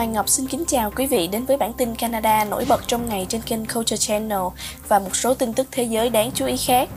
Hoàng 0.00 0.12
Ngọc 0.12 0.28
xin 0.28 0.46
kính 0.46 0.64
chào 0.64 0.90
quý 0.96 1.06
vị 1.06 1.26
đến 1.26 1.44
với 1.44 1.56
bản 1.56 1.72
tin 1.72 1.94
Canada 1.94 2.44
nổi 2.44 2.64
bật 2.68 2.80
trong 2.86 3.08
ngày 3.08 3.26
trên 3.28 3.40
kênh 3.40 3.66
Culture 3.66 3.96
Channel 3.96 4.40
và 4.88 4.98
một 4.98 5.16
số 5.16 5.34
tin 5.34 5.52
tức 5.52 5.66
thế 5.70 5.82
giới 5.82 6.10
đáng 6.10 6.30
chú 6.34 6.46
ý 6.46 6.56
khác. 6.56 6.88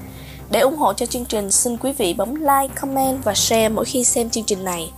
Để 0.51 0.59
ủng 0.59 0.77
hộ 0.77 0.93
cho 0.93 1.05
chương 1.05 1.25
trình, 1.25 1.51
xin 1.51 1.77
quý 1.77 1.91
vị 1.91 2.13
bấm 2.13 2.35
like, 2.35 2.73
comment 2.81 3.23
và 3.23 3.33
share 3.33 3.69
mỗi 3.69 3.85
khi 3.85 4.03
xem 4.03 4.29
chương 4.29 4.43
trình 4.43 4.63
này. 4.63 4.91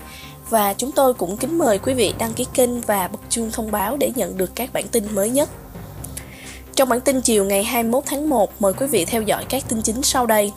Và 0.50 0.74
chúng 0.74 0.92
tôi 0.92 1.14
cũng 1.14 1.38
kính 1.38 1.58
mời 1.58 1.78
quý 1.78 1.94
vị 1.94 2.14
đăng 2.18 2.34
ký 2.34 2.46
kênh 2.54 2.82
và 2.82 3.08
bật 3.08 3.20
chuông 3.30 3.52
thông 3.52 3.72
báo 3.72 3.98
để 3.98 4.12
nhận 4.16 4.38
được 4.38 4.56
các 4.56 4.74
bản 4.74 4.88
tin 4.88 5.16
mới 5.16 5.30
nhất. 5.30 5.50
Trong 6.76 6.90
bản 6.90 7.02
tin 7.02 7.22
chiều 7.22 7.46
ngày 7.46 7.64
21 7.64 8.04
tháng 8.08 8.30
1, 8.30 8.62
mời 8.62 8.74
quý 8.74 8.88
vị 8.88 9.06
theo 9.06 9.22
dõi 9.22 9.46
các 9.50 9.64
tin 9.70 9.82
chính 9.82 10.02
sau 10.04 10.26
đây. 10.26 10.52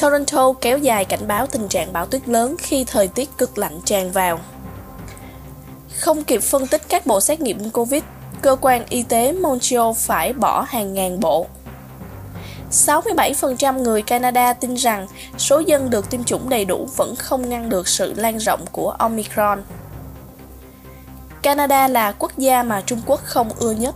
Toronto 0.00 0.52
kéo 0.52 0.78
dài 0.78 1.04
cảnh 1.04 1.28
báo 1.28 1.46
tình 1.46 1.68
trạng 1.68 1.92
bão 1.92 2.06
tuyết 2.06 2.28
lớn 2.28 2.56
khi 2.58 2.84
thời 2.84 3.08
tiết 3.08 3.38
cực 3.38 3.58
lạnh 3.58 3.80
tràn 3.84 4.10
vào. 4.10 4.40
Không 6.00 6.24
kịp 6.24 6.42
phân 6.42 6.66
tích 6.66 6.82
các 6.88 7.06
bộ 7.06 7.20
xét 7.20 7.40
nghiệm 7.40 7.70
COVID, 7.70 8.02
cơ 8.42 8.56
quan 8.60 8.84
y 8.88 9.02
tế 9.02 9.32
Montreal 9.32 9.92
phải 9.96 10.32
bỏ 10.32 10.66
hàng 10.68 10.94
ngàn 10.94 11.20
bộ. 11.20 11.46
67% 12.70 13.78
người 13.78 14.02
Canada 14.02 14.52
tin 14.52 14.74
rằng 14.74 15.06
số 15.38 15.58
dân 15.58 15.90
được 15.90 16.10
tiêm 16.10 16.24
chủng 16.24 16.48
đầy 16.48 16.64
đủ 16.64 16.88
vẫn 16.96 17.16
không 17.16 17.48
ngăn 17.48 17.68
được 17.68 17.88
sự 17.88 18.14
lan 18.16 18.36
rộng 18.38 18.64
của 18.72 18.90
Omicron. 18.90 19.62
Canada 21.42 21.88
là 21.88 22.12
quốc 22.12 22.38
gia 22.38 22.62
mà 22.62 22.80
Trung 22.86 23.00
Quốc 23.06 23.20
không 23.24 23.48
ưa 23.58 23.72
nhất. 23.72 23.94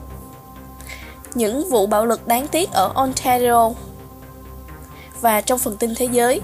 Những 1.35 1.71
vụ 1.71 1.87
bạo 1.87 2.07
lực 2.07 2.27
đáng 2.27 2.49
tiếc 2.49 2.73
ở 2.73 2.93
Ontario. 2.95 3.71
Và 5.21 5.41
trong 5.41 5.59
phần 5.59 5.77
tin 5.77 5.95
thế 5.95 6.09
giới, 6.13 6.41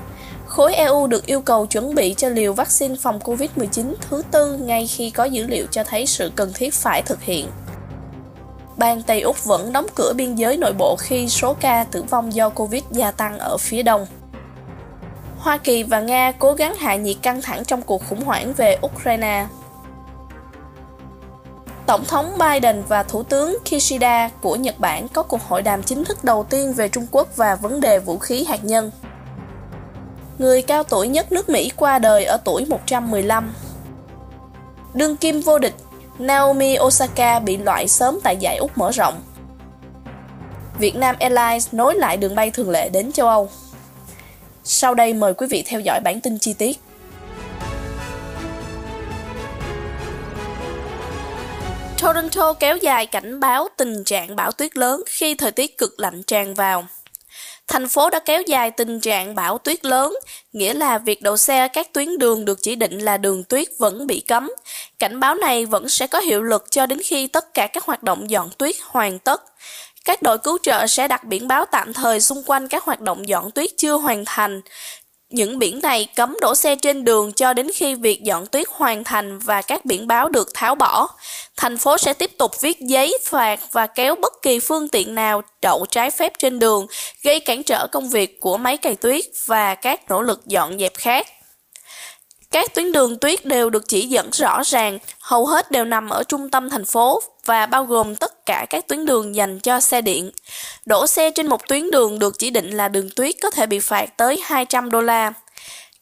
Khối 0.48 0.74
EU 0.74 1.06
được 1.06 1.26
yêu 1.26 1.40
cầu 1.40 1.66
chuẩn 1.66 1.94
bị 1.94 2.14
cho 2.14 2.28
liều 2.28 2.52
vaccine 2.52 2.94
phòng 3.00 3.18
COVID-19 3.18 3.94
thứ 4.00 4.22
tư 4.30 4.56
ngay 4.56 4.86
khi 4.86 5.10
có 5.10 5.24
dữ 5.24 5.46
liệu 5.46 5.66
cho 5.66 5.84
thấy 5.84 6.06
sự 6.06 6.32
cần 6.36 6.52
thiết 6.54 6.74
phải 6.74 7.02
thực 7.02 7.22
hiện. 7.22 7.46
Bang 8.76 9.02
Tây 9.02 9.20
Úc 9.20 9.44
vẫn 9.44 9.72
đóng 9.72 9.86
cửa 9.94 10.12
biên 10.16 10.34
giới 10.34 10.56
nội 10.56 10.72
bộ 10.78 10.96
khi 10.98 11.28
số 11.28 11.56
ca 11.60 11.84
tử 11.84 12.02
vong 12.02 12.34
do 12.34 12.48
Covid 12.48 12.82
gia 12.90 13.10
tăng 13.10 13.38
ở 13.38 13.56
phía 13.56 13.82
đông. 13.82 14.06
Hoa 15.38 15.58
Kỳ 15.58 15.82
và 15.82 16.00
Nga 16.00 16.32
cố 16.32 16.52
gắng 16.52 16.74
hạ 16.74 16.96
nhiệt 16.96 17.16
căng 17.22 17.42
thẳng 17.42 17.64
trong 17.64 17.82
cuộc 17.82 18.02
khủng 18.08 18.24
hoảng 18.24 18.52
về 18.56 18.78
Ukraine. 18.86 19.46
Tổng 21.86 22.04
thống 22.04 22.32
Biden 22.38 22.82
và 22.88 23.02
Thủ 23.02 23.22
tướng 23.22 23.56
Kishida 23.64 24.28
của 24.40 24.56
Nhật 24.56 24.78
Bản 24.78 25.08
có 25.08 25.22
cuộc 25.22 25.42
hội 25.48 25.62
đàm 25.62 25.82
chính 25.82 26.04
thức 26.04 26.24
đầu 26.24 26.46
tiên 26.50 26.72
về 26.72 26.88
Trung 26.88 27.06
Quốc 27.10 27.36
và 27.36 27.54
vấn 27.54 27.80
đề 27.80 27.98
vũ 27.98 28.18
khí 28.18 28.44
hạt 28.44 28.64
nhân 28.64 28.90
người 30.38 30.62
cao 30.62 30.84
tuổi 30.84 31.08
nhất 31.08 31.32
nước 31.32 31.48
Mỹ 31.48 31.70
qua 31.76 31.98
đời 31.98 32.24
ở 32.24 32.36
tuổi 32.36 32.64
115. 32.68 33.54
Đương 34.94 35.16
kim 35.16 35.40
vô 35.40 35.58
địch, 35.58 35.74
Naomi 36.18 36.76
Osaka 36.80 37.40
bị 37.40 37.56
loại 37.56 37.88
sớm 37.88 38.18
tại 38.22 38.36
giải 38.36 38.56
Úc 38.56 38.78
mở 38.78 38.90
rộng. 38.90 39.20
Việt 40.78 40.96
Nam 40.96 41.16
Airlines 41.20 41.68
nối 41.72 41.94
lại 41.94 42.16
đường 42.16 42.34
bay 42.34 42.50
thường 42.50 42.70
lệ 42.70 42.88
đến 42.88 43.12
châu 43.12 43.26
Âu. 43.26 43.48
Sau 44.64 44.94
đây 44.94 45.14
mời 45.14 45.34
quý 45.34 45.46
vị 45.50 45.64
theo 45.66 45.80
dõi 45.80 46.00
bản 46.04 46.20
tin 46.20 46.38
chi 46.38 46.52
tiết. 46.52 46.78
Toronto 52.02 52.52
kéo 52.52 52.76
dài 52.76 53.06
cảnh 53.06 53.40
báo 53.40 53.68
tình 53.76 54.04
trạng 54.04 54.36
bão 54.36 54.52
tuyết 54.52 54.76
lớn 54.76 55.02
khi 55.06 55.34
thời 55.34 55.52
tiết 55.52 55.78
cực 55.78 56.00
lạnh 56.00 56.22
tràn 56.22 56.54
vào. 56.54 56.86
Thành 57.68 57.88
phố 57.88 58.10
đã 58.10 58.18
kéo 58.18 58.42
dài 58.42 58.70
tình 58.70 59.00
trạng 59.00 59.34
bão 59.34 59.58
tuyết 59.58 59.84
lớn, 59.84 60.14
nghĩa 60.52 60.74
là 60.74 60.98
việc 60.98 61.22
đậu 61.22 61.36
xe 61.36 61.68
các 61.68 61.92
tuyến 61.92 62.18
đường 62.18 62.44
được 62.44 62.58
chỉ 62.62 62.76
định 62.76 62.98
là 62.98 63.16
đường 63.16 63.44
tuyết 63.44 63.68
vẫn 63.78 64.06
bị 64.06 64.20
cấm. 64.20 64.50
Cảnh 64.98 65.20
báo 65.20 65.34
này 65.34 65.66
vẫn 65.66 65.88
sẽ 65.88 66.06
có 66.06 66.20
hiệu 66.20 66.42
lực 66.42 66.70
cho 66.70 66.86
đến 66.86 66.98
khi 67.04 67.26
tất 67.26 67.54
cả 67.54 67.66
các 67.66 67.84
hoạt 67.84 68.02
động 68.02 68.30
dọn 68.30 68.50
tuyết 68.58 68.74
hoàn 68.82 69.18
tất. 69.18 69.42
Các 70.04 70.22
đội 70.22 70.38
cứu 70.38 70.58
trợ 70.62 70.86
sẽ 70.86 71.08
đặt 71.08 71.24
biển 71.24 71.48
báo 71.48 71.64
tạm 71.64 71.92
thời 71.92 72.20
xung 72.20 72.42
quanh 72.46 72.68
các 72.68 72.84
hoạt 72.84 73.00
động 73.00 73.28
dọn 73.28 73.50
tuyết 73.50 73.70
chưa 73.76 73.92
hoàn 73.96 74.24
thành. 74.26 74.60
Những 75.30 75.58
biển 75.58 75.80
này 75.82 76.08
cấm 76.16 76.36
đổ 76.40 76.54
xe 76.54 76.76
trên 76.76 77.04
đường 77.04 77.32
cho 77.32 77.52
đến 77.52 77.68
khi 77.74 77.94
việc 77.94 78.22
dọn 78.22 78.46
tuyết 78.46 78.66
hoàn 78.70 79.04
thành 79.04 79.38
và 79.38 79.62
các 79.62 79.84
biển 79.84 80.06
báo 80.06 80.28
được 80.28 80.48
tháo 80.54 80.74
bỏ. 80.74 81.08
Thành 81.56 81.78
phố 81.78 81.98
sẽ 81.98 82.12
tiếp 82.12 82.30
tục 82.38 82.60
viết 82.60 82.80
giấy 82.80 83.18
phạt 83.24 83.60
và 83.72 83.86
kéo 83.86 84.14
bất 84.14 84.32
kỳ 84.42 84.58
phương 84.58 84.88
tiện 84.88 85.14
nào 85.14 85.42
đậu 85.62 85.86
trái 85.90 86.10
phép 86.10 86.32
trên 86.38 86.58
đường, 86.58 86.86
gây 87.22 87.40
cản 87.40 87.62
trở 87.62 87.86
công 87.86 88.10
việc 88.10 88.40
của 88.40 88.58
máy 88.58 88.76
cày 88.76 88.94
tuyết 88.94 89.24
và 89.46 89.74
các 89.74 90.10
nỗ 90.10 90.22
lực 90.22 90.46
dọn 90.46 90.78
dẹp 90.78 90.94
khác. 90.94 91.26
Các 92.50 92.74
tuyến 92.74 92.92
đường 92.92 93.18
tuyết 93.18 93.46
đều 93.46 93.70
được 93.70 93.84
chỉ 93.88 94.06
dẫn 94.06 94.30
rõ 94.30 94.62
ràng, 94.66 94.98
hầu 95.28 95.46
hết 95.46 95.70
đều 95.70 95.84
nằm 95.84 96.08
ở 96.08 96.22
trung 96.22 96.50
tâm 96.50 96.70
thành 96.70 96.84
phố 96.84 97.22
và 97.44 97.66
bao 97.66 97.84
gồm 97.84 98.16
tất 98.16 98.46
cả 98.46 98.66
các 98.70 98.88
tuyến 98.88 99.06
đường 99.06 99.34
dành 99.34 99.60
cho 99.60 99.80
xe 99.80 100.00
điện. 100.00 100.30
Đổ 100.86 101.06
xe 101.06 101.30
trên 101.30 101.46
một 101.46 101.68
tuyến 101.68 101.90
đường 101.90 102.18
được 102.18 102.38
chỉ 102.38 102.50
định 102.50 102.70
là 102.70 102.88
đường 102.88 103.10
tuyết 103.16 103.34
có 103.42 103.50
thể 103.50 103.66
bị 103.66 103.78
phạt 103.78 104.16
tới 104.16 104.40
200 104.44 104.90
đô 104.90 105.00
la. 105.00 105.32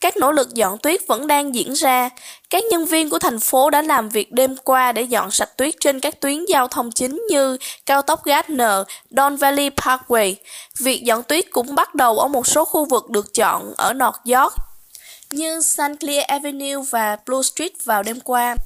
Các 0.00 0.16
nỗ 0.16 0.32
lực 0.32 0.54
dọn 0.54 0.78
tuyết 0.78 1.00
vẫn 1.06 1.26
đang 1.26 1.54
diễn 1.54 1.72
ra. 1.72 2.08
Các 2.50 2.64
nhân 2.64 2.84
viên 2.84 3.10
của 3.10 3.18
thành 3.18 3.40
phố 3.40 3.70
đã 3.70 3.82
làm 3.82 4.08
việc 4.08 4.32
đêm 4.32 4.56
qua 4.56 4.92
để 4.92 5.02
dọn 5.02 5.30
sạch 5.30 5.56
tuyết 5.56 5.74
trên 5.80 6.00
các 6.00 6.20
tuyến 6.20 6.44
giao 6.44 6.68
thông 6.68 6.92
chính 6.92 7.22
như 7.30 7.56
cao 7.86 8.02
tốc 8.02 8.24
Gardner, 8.24 8.82
Don 9.10 9.36
Valley 9.36 9.70
Parkway. 9.70 10.34
Việc 10.78 11.02
dọn 11.04 11.22
tuyết 11.22 11.50
cũng 11.50 11.74
bắt 11.74 11.94
đầu 11.94 12.18
ở 12.18 12.28
một 12.28 12.46
số 12.46 12.64
khu 12.64 12.84
vực 12.84 13.10
được 13.10 13.34
chọn 13.34 13.74
ở 13.76 13.92
North 13.92 14.18
York 14.24 14.54
như 15.30 15.60
St. 15.62 16.00
Clair 16.00 16.24
Avenue 16.28 16.76
và 16.90 17.16
Blue 17.26 17.42
Street 17.42 17.72
vào 17.84 18.02
đêm 18.02 18.20
qua. 18.20 18.56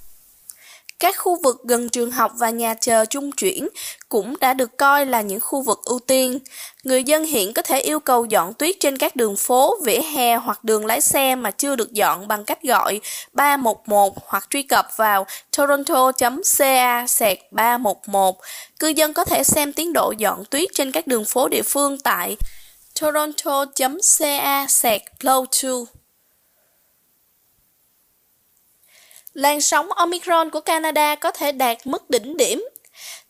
Các 1.00 1.15
khu 1.19 1.43
vực 1.43 1.62
gần 1.65 1.88
trường 1.88 2.11
học 2.11 2.33
và 2.38 2.50
nhà 2.50 2.75
chờ 2.75 3.05
trung 3.05 3.33
chuyển 3.33 3.69
cũng 4.09 4.34
đã 4.41 4.55
được 4.55 4.77
coi 4.77 5.06
là 5.06 5.21
những 5.21 5.41
khu 5.41 5.62
vực 5.62 5.81
ưu 5.84 5.99
tiên. 5.99 6.38
Người 6.84 7.05
dân 7.05 7.25
hiện 7.25 7.53
có 7.53 7.62
thể 7.62 7.81
yêu 7.81 8.00
cầu 8.00 8.25
dọn 8.25 8.55
tuyết 8.55 8.77
trên 8.81 8.99
các 8.99 9.16
đường 9.16 9.37
phố, 9.37 9.77
vỉa 9.84 10.00
hè 10.15 10.37
hoặc 10.37 10.65
đường 10.65 10.87
lái 10.87 11.00
xe 11.00 11.34
mà 11.34 11.50
chưa 11.50 11.77
được 11.77 11.93
dọn 11.93 12.28
bằng 12.28 12.44
cách 12.44 12.62
gọi 12.62 13.00
311 13.33 14.16
hoặc 14.27 14.47
truy 14.50 14.62
cập 14.62 14.88
vào 14.97 15.27
toronto.ca-311. 15.56 18.32
Cư 18.78 18.88
dân 18.88 19.12
có 19.12 19.25
thể 19.25 19.44
xem 19.44 19.72
tiến 19.72 19.93
độ 19.93 20.15
dọn 20.19 20.44
tuyết 20.50 20.69
trên 20.75 20.93
các 20.93 21.06
đường 21.06 21.25
phố 21.25 21.49
địa 21.49 21.62
phương 21.62 21.99
tại 21.99 22.37
toronto.ca-low2. 23.00 26.00
làn 29.34 29.60
sóng 29.60 29.92
Omicron 29.92 30.50
của 30.50 30.60
Canada 30.60 31.14
có 31.14 31.30
thể 31.30 31.52
đạt 31.52 31.78
mức 31.84 32.10
đỉnh 32.10 32.36
điểm. 32.36 32.64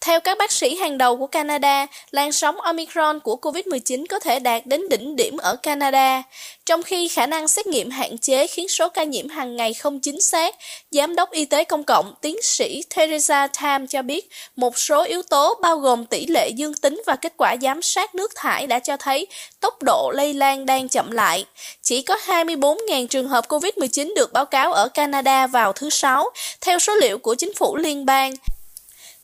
Theo 0.05 0.21
các 0.21 0.39
bác 0.39 0.53
sĩ 0.53 0.75
hàng 0.75 0.99
đầu 0.99 1.17
của 1.17 1.27
Canada, 1.27 1.87
làn 2.11 2.33
sóng 2.33 2.61
Omicron 2.61 3.21
của 3.21 3.37
COVID-19 3.43 4.05
có 4.09 4.19
thể 4.19 4.39
đạt 4.39 4.67
đến 4.67 4.89
đỉnh 4.89 5.17
điểm 5.17 5.37
ở 5.37 5.57
Canada, 5.57 6.23
trong 6.67 6.83
khi 6.83 7.09
khả 7.09 7.27
năng 7.27 7.49
xét 7.49 7.67
nghiệm 7.67 7.91
hạn 7.91 8.19
chế 8.19 8.47
khiến 8.47 8.69
số 8.69 8.89
ca 8.89 9.05
nhiễm 9.05 9.29
hàng 9.29 9.57
ngày 9.57 9.75
không 9.75 10.01
chính 10.01 10.21
xác. 10.21 10.55
Giám 10.91 11.15
đốc 11.15 11.31
Y 11.31 11.45
tế 11.45 11.65
Công 11.65 11.85
cộng 11.85 12.15
tiến 12.21 12.37
sĩ 12.43 12.83
Theresa 12.91 13.47
Tam 13.47 13.87
cho 13.87 14.03
biết 14.03 14.31
một 14.57 14.79
số 14.79 15.05
yếu 15.05 15.23
tố 15.23 15.55
bao 15.63 15.77
gồm 15.77 16.05
tỷ 16.07 16.27
lệ 16.27 16.49
dương 16.49 16.75
tính 16.75 17.03
và 17.07 17.17
kết 17.17 17.33
quả 17.37 17.57
giám 17.63 17.83
sát 17.83 18.15
nước 18.15 18.33
thải 18.37 18.67
đã 18.67 18.79
cho 18.79 18.97
thấy 18.97 19.27
tốc 19.61 19.83
độ 19.83 20.11
lây 20.15 20.35
lan 20.35 20.67
đang 20.67 20.89
chậm 20.89 21.11
lại. 21.11 21.45
Chỉ 21.83 22.03
có 22.03 22.17
24.000 22.27 23.07
trường 23.07 23.29
hợp 23.29 23.49
COVID-19 23.49 24.15
được 24.15 24.33
báo 24.33 24.45
cáo 24.45 24.73
ở 24.73 24.89
Canada 24.89 25.47
vào 25.47 25.73
thứ 25.73 25.91
Sáu, 25.91 26.31
theo 26.61 26.79
số 26.79 26.95
liệu 26.95 27.19
của 27.19 27.35
chính 27.35 27.55
phủ 27.55 27.77
liên 27.77 28.07
bang. 28.07 28.35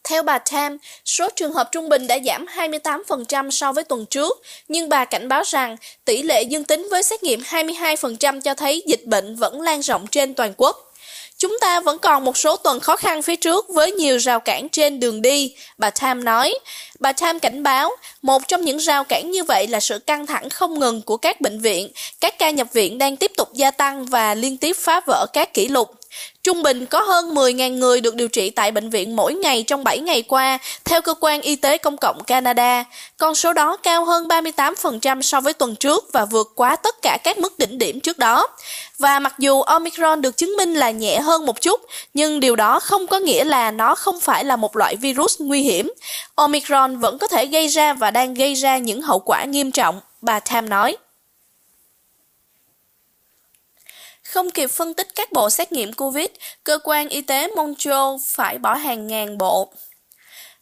Theo 0.08 0.22
bà 0.22 0.38
Tam, 0.38 0.78
số 1.04 1.28
trường 1.36 1.52
hợp 1.52 1.68
trung 1.72 1.88
bình 1.88 2.06
đã 2.06 2.18
giảm 2.26 2.46
28% 2.46 3.50
so 3.50 3.72
với 3.72 3.84
tuần 3.84 4.06
trước, 4.06 4.42
nhưng 4.68 4.88
bà 4.88 5.04
cảnh 5.04 5.28
báo 5.28 5.42
rằng 5.46 5.76
tỷ 6.04 6.22
lệ 6.22 6.42
dương 6.42 6.64
tính 6.64 6.88
với 6.90 7.02
xét 7.02 7.22
nghiệm 7.22 7.40
22% 7.40 8.40
cho 8.40 8.54
thấy 8.54 8.82
dịch 8.86 9.04
bệnh 9.04 9.36
vẫn 9.36 9.60
lan 9.60 9.80
rộng 9.80 10.06
trên 10.06 10.34
toàn 10.34 10.52
quốc. 10.56 10.92
Chúng 11.38 11.58
ta 11.60 11.80
vẫn 11.80 11.98
còn 11.98 12.24
một 12.24 12.36
số 12.36 12.56
tuần 12.56 12.80
khó 12.80 12.96
khăn 12.96 13.22
phía 13.22 13.36
trước 13.36 13.68
với 13.68 13.92
nhiều 13.92 14.16
rào 14.16 14.40
cản 14.40 14.68
trên 14.68 15.00
đường 15.00 15.22
đi, 15.22 15.54
bà 15.78 15.90
Tam 15.90 16.24
nói. 16.24 16.54
Bà 16.98 17.12
Tam 17.12 17.38
cảnh 17.38 17.62
báo, 17.62 17.90
một 18.22 18.48
trong 18.48 18.64
những 18.64 18.76
rào 18.76 19.04
cản 19.04 19.30
như 19.30 19.44
vậy 19.44 19.66
là 19.66 19.80
sự 19.80 19.98
căng 19.98 20.26
thẳng 20.26 20.50
không 20.50 20.78
ngừng 20.78 21.02
của 21.02 21.16
các 21.16 21.40
bệnh 21.40 21.60
viện. 21.60 21.90
Các 22.20 22.38
ca 22.38 22.50
nhập 22.50 22.66
viện 22.72 22.98
đang 22.98 23.16
tiếp 23.16 23.32
tục 23.36 23.48
gia 23.54 23.70
tăng 23.70 24.04
và 24.04 24.34
liên 24.34 24.56
tiếp 24.56 24.76
phá 24.76 25.00
vỡ 25.06 25.26
các 25.32 25.54
kỷ 25.54 25.68
lục. 25.68 25.95
Trung 26.42 26.62
bình 26.62 26.86
có 26.86 27.00
hơn 27.00 27.34
10.000 27.34 27.78
người 27.78 28.00
được 28.00 28.14
điều 28.14 28.28
trị 28.28 28.50
tại 28.50 28.70
bệnh 28.70 28.90
viện 28.90 29.16
mỗi 29.16 29.34
ngày 29.34 29.64
trong 29.66 29.84
7 29.84 29.98
ngày 29.98 30.22
qua, 30.22 30.58
theo 30.84 31.00
Cơ 31.00 31.14
quan 31.20 31.40
Y 31.40 31.56
tế 31.56 31.78
Công 31.78 31.96
cộng 31.96 32.24
Canada. 32.24 32.84
Con 33.16 33.34
số 33.34 33.52
đó 33.52 33.76
cao 33.76 34.04
hơn 34.04 34.28
38% 34.28 35.22
so 35.22 35.40
với 35.40 35.52
tuần 35.52 35.76
trước 35.76 36.12
và 36.12 36.24
vượt 36.24 36.52
quá 36.54 36.76
tất 36.76 36.94
cả 37.02 37.18
các 37.24 37.38
mức 37.38 37.58
đỉnh 37.58 37.78
điểm 37.78 38.00
trước 38.00 38.18
đó. 38.18 38.46
Và 38.98 39.18
mặc 39.18 39.34
dù 39.38 39.62
Omicron 39.62 40.20
được 40.20 40.36
chứng 40.36 40.56
minh 40.56 40.74
là 40.74 40.90
nhẹ 40.90 41.20
hơn 41.20 41.46
một 41.46 41.60
chút, 41.60 41.80
nhưng 42.14 42.40
điều 42.40 42.56
đó 42.56 42.80
không 42.80 43.06
có 43.06 43.18
nghĩa 43.18 43.44
là 43.44 43.70
nó 43.70 43.94
không 43.94 44.20
phải 44.20 44.44
là 44.44 44.56
một 44.56 44.76
loại 44.76 44.96
virus 44.96 45.40
nguy 45.40 45.62
hiểm. 45.62 45.92
Omicron 46.34 46.98
vẫn 46.98 47.18
có 47.18 47.28
thể 47.28 47.46
gây 47.46 47.68
ra 47.68 47.92
và 47.92 48.10
đang 48.10 48.34
gây 48.34 48.54
ra 48.54 48.78
những 48.78 49.02
hậu 49.02 49.18
quả 49.18 49.44
nghiêm 49.44 49.70
trọng, 49.70 50.00
bà 50.20 50.40
Tam 50.40 50.68
nói. 50.68 50.96
Không 54.36 54.50
kịp 54.50 54.70
phân 54.70 54.94
tích 54.94 55.08
các 55.14 55.32
bộ 55.32 55.50
xét 55.50 55.72
nghiệm 55.72 55.92
COVID, 55.92 56.26
cơ 56.64 56.78
quan 56.84 57.08
y 57.08 57.20
tế 57.20 57.48
Montreal 57.48 58.16
phải 58.26 58.58
bỏ 58.58 58.74
hàng 58.74 59.06
ngàn 59.06 59.38
bộ. 59.38 59.72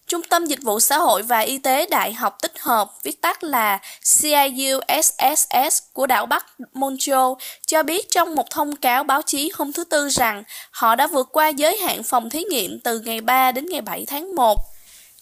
Trung 0.06 0.23
tâm 0.23 0.47
Dịch 0.47 0.62
vụ 0.62 0.81
Xã 0.81 0.99
hội 0.99 1.23
và 1.23 1.38
Y 1.38 1.59
tế 1.59 1.87
Đại 1.87 2.12
học 2.12 2.38
Tích 2.43 2.59
hợp, 2.59 2.93
viết 3.03 3.21
tắt 3.21 3.44
là 3.44 3.79
CIUSSS 4.05 5.82
của 5.93 6.06
đảo 6.06 6.26
Bắc 6.26 6.47
Montreal, 6.75 7.32
cho 7.67 7.82
biết 7.82 8.11
trong 8.11 8.35
một 8.35 8.50
thông 8.50 8.76
cáo 8.76 9.05
báo 9.05 9.23
chí 9.23 9.50
hôm 9.55 9.73
thứ 9.73 9.85
Tư 9.85 10.09
rằng 10.09 10.44
họ 10.70 10.94
đã 10.94 11.06
vượt 11.06 11.29
qua 11.32 11.49
giới 11.49 11.77
hạn 11.77 12.03
phòng 12.03 12.31
thí 12.31 12.44
nghiệm 12.44 12.81
từ 12.81 13.00
ngày 13.00 13.20
3 13.20 13.53
đến 13.53 13.67
ngày 13.67 13.81
7 13.81 14.05
tháng 14.06 14.35
1 14.35 14.59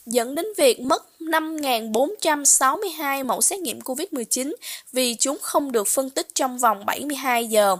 dẫn 0.06 0.34
đến 0.34 0.46
việc 0.56 0.80
mất 0.80 1.06
5.462 1.20 3.26
mẫu 3.26 3.42
xét 3.42 3.60
nghiệm 3.60 3.80
COVID-19 3.80 4.54
vì 4.92 5.14
chúng 5.14 5.38
không 5.40 5.72
được 5.72 5.88
phân 5.88 6.10
tích 6.10 6.28
trong 6.34 6.58
vòng 6.58 6.86
72 6.86 7.46
giờ. 7.46 7.76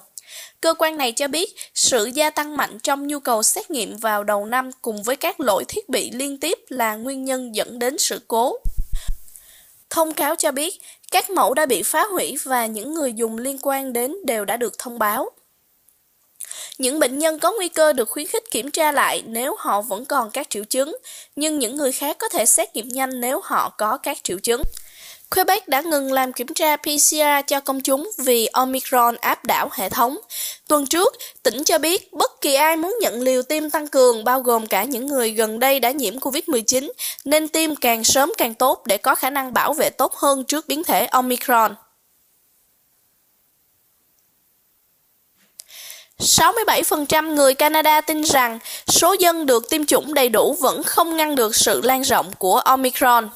Cơ 0.63 0.75
quan 0.79 0.97
này 0.97 1.13
cho 1.13 1.29
biết 1.29 1.55
sự 1.75 2.05
gia 2.05 2.31
tăng 2.31 2.57
mạnh 2.57 2.79
trong 2.79 3.07
nhu 3.07 3.21
cầu 3.21 3.43
xét 3.43 3.71
nghiệm 3.71 3.97
vào 3.97 4.25
đầu 4.25 4.47
năm 4.47 4.71
cùng 4.83 5.03
với 5.03 5.17
các 5.17 5.41
lỗi 5.41 5.65
thiết 5.69 5.89
bị 5.89 6.11
liên 6.11 6.39
tiếp 6.39 6.59
là 6.69 6.95
nguyên 6.95 7.25
nhân 7.25 7.55
dẫn 7.55 7.79
đến 7.79 7.99
sự 7.99 8.21
cố. 8.29 8.57
Thông 9.91 10.15
cáo 10.15 10.37
cho 10.37 10.53
biết 10.53 10.81
các 11.11 11.31
mẫu 11.31 11.55
đã 11.55 11.67
bị 11.67 11.83
phá 11.83 12.05
hủy 12.13 12.37
và 12.45 12.67
những 12.67 12.95
người 12.95 13.13
dùng 13.13 13.39
liên 13.39 13.59
quan 13.63 13.93
đến 13.93 14.17
đều 14.25 14.45
đã 14.45 14.57
được 14.57 14.79
thông 14.79 14.99
báo. 14.99 15.31
Những 16.79 16.99
bệnh 16.99 17.19
nhân 17.19 17.39
có 17.39 17.53
nguy 17.57 17.69
cơ 17.69 17.93
được 17.93 18.09
khuyến 18.09 18.27
khích 18.27 18.51
kiểm 18.51 18.71
tra 18.71 18.93
lại 18.93 19.23
nếu 19.27 19.55
họ 19.59 19.83
vẫn 19.83 20.05
còn 20.05 20.31
các 20.31 20.51
triệu 20.51 20.65
chứng, 20.65 20.97
nhưng 21.37 21.59
những 21.59 21.77
người 21.77 21.93
khác 21.93 22.17
có 22.19 22.29
thể 22.29 22.47
xét 22.47 22.77
nghiệm 22.77 22.89
nhanh 22.89 23.21
nếu 23.21 23.41
họ 23.45 23.75
có 23.79 23.99
các 23.99 24.19
triệu 24.23 24.39
chứng. 24.39 24.63
Quebec 25.35 25.69
đã 25.69 25.81
ngừng 25.81 26.13
làm 26.13 26.33
kiểm 26.33 26.47
tra 26.55 26.77
PCR 26.77 27.47
cho 27.47 27.61
công 27.61 27.81
chúng 27.81 28.11
vì 28.19 28.47
Omicron 28.47 29.17
áp 29.21 29.45
đảo 29.45 29.69
hệ 29.73 29.89
thống. 29.89 30.19
Tuần 30.69 30.87
trước, 30.87 31.15
tỉnh 31.43 31.65
cho 31.65 31.79
biết 31.79 32.13
bất 32.13 32.41
kỳ 32.41 32.55
ai 32.55 32.77
muốn 32.77 32.97
nhận 33.01 33.21
liều 33.21 33.43
tiêm 33.43 33.71
tăng 33.71 33.89
cường, 33.89 34.25
bao 34.25 34.41
gồm 34.41 34.67
cả 34.67 34.85
những 34.85 35.07
người 35.07 35.31
gần 35.31 35.59
đây 35.59 35.81
đã 35.81 35.91
nhiễm 35.91 36.19
COVID-19, 36.19 36.91
nên 37.25 37.49
tiêm 37.49 37.77
càng 37.77 38.05
sớm 38.05 38.33
càng 38.39 38.55
tốt 38.55 38.83
để 38.87 38.99
có 38.99 39.15
khả 39.15 39.31
năng 39.31 39.53
bảo 39.53 39.73
vệ 39.73 39.91
tốt 39.91 40.15
hơn 40.15 40.45
trước 40.45 40.69
biến 40.69 40.85
thể 40.85 41.07
Omicron. 41.07 41.75
67% 46.19 47.35
người 47.35 47.55
Canada 47.55 48.01
tin 48.01 48.23
rằng 48.23 48.59
số 48.87 49.17
dân 49.19 49.47
được 49.47 49.71
tiêm 49.71 49.87
chủng 49.87 50.15
đầy 50.15 50.29
đủ 50.29 50.57
vẫn 50.61 50.83
không 50.83 51.17
ngăn 51.17 51.35
được 51.35 51.57
sự 51.57 51.81
lan 51.81 52.03
rộng 52.03 52.31
của 52.39 52.59
Omicron. 52.59 53.29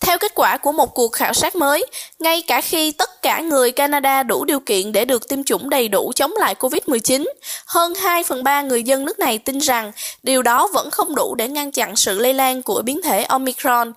Theo 0.00 0.18
kết 0.18 0.32
quả 0.34 0.56
của 0.56 0.72
một 0.72 0.94
cuộc 0.94 1.12
khảo 1.12 1.32
sát 1.32 1.56
mới, 1.56 1.86
ngay 2.18 2.42
cả 2.46 2.60
khi 2.60 2.92
tất 2.92 3.22
cả 3.22 3.40
người 3.40 3.72
Canada 3.72 4.22
đủ 4.22 4.44
điều 4.44 4.60
kiện 4.60 4.92
để 4.92 5.04
được 5.04 5.28
tiêm 5.28 5.44
chủng 5.44 5.70
đầy 5.70 5.88
đủ 5.88 6.12
chống 6.16 6.32
lại 6.36 6.54
COVID-19, 6.58 7.24
hơn 7.66 7.94
2 7.94 8.24
phần 8.24 8.44
3 8.44 8.62
người 8.62 8.82
dân 8.82 9.04
nước 9.04 9.18
này 9.18 9.38
tin 9.38 9.58
rằng 9.58 9.92
điều 10.22 10.42
đó 10.42 10.68
vẫn 10.74 10.90
không 10.90 11.14
đủ 11.14 11.34
để 11.34 11.48
ngăn 11.48 11.72
chặn 11.72 11.96
sự 11.96 12.18
lây 12.18 12.34
lan 12.34 12.62
của 12.62 12.82
biến 12.82 13.02
thể 13.02 13.22
Omicron. 13.22 13.92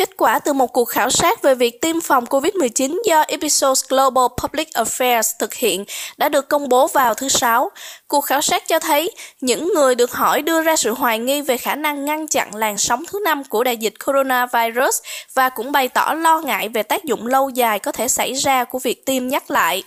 Kết 0.00 0.16
quả 0.16 0.38
từ 0.38 0.52
một 0.52 0.72
cuộc 0.72 0.84
khảo 0.84 1.10
sát 1.10 1.42
về 1.42 1.54
việc 1.54 1.80
tiêm 1.80 2.00
phòng 2.00 2.24
COVID-19 2.24 2.98
do 3.04 3.22
Ipsos 3.22 3.84
Global 3.88 4.24
Public 4.42 4.68
Affairs 4.68 5.22
thực 5.38 5.54
hiện 5.54 5.84
đã 6.16 6.28
được 6.28 6.48
công 6.48 6.68
bố 6.68 6.86
vào 6.86 7.14
thứ 7.14 7.28
Sáu. 7.28 7.70
Cuộc 8.08 8.20
khảo 8.20 8.42
sát 8.42 8.68
cho 8.68 8.78
thấy 8.78 9.10
những 9.40 9.72
người 9.74 9.94
được 9.94 10.12
hỏi 10.12 10.42
đưa 10.42 10.62
ra 10.62 10.76
sự 10.76 10.94
hoài 10.94 11.18
nghi 11.18 11.40
về 11.40 11.56
khả 11.56 11.74
năng 11.74 12.04
ngăn 12.04 12.28
chặn 12.28 12.54
làn 12.54 12.78
sóng 12.78 13.04
thứ 13.06 13.20
năm 13.24 13.44
của 13.44 13.64
đại 13.64 13.76
dịch 13.76 13.94
coronavirus 14.06 15.00
và 15.34 15.48
cũng 15.48 15.72
bày 15.72 15.88
tỏ 15.88 16.14
lo 16.14 16.40
ngại 16.40 16.68
về 16.68 16.82
tác 16.82 17.04
dụng 17.04 17.26
lâu 17.26 17.48
dài 17.48 17.78
có 17.78 17.92
thể 17.92 18.08
xảy 18.08 18.32
ra 18.32 18.64
của 18.64 18.78
việc 18.78 19.06
tiêm 19.06 19.28
nhắc 19.28 19.50
lại. 19.50 19.82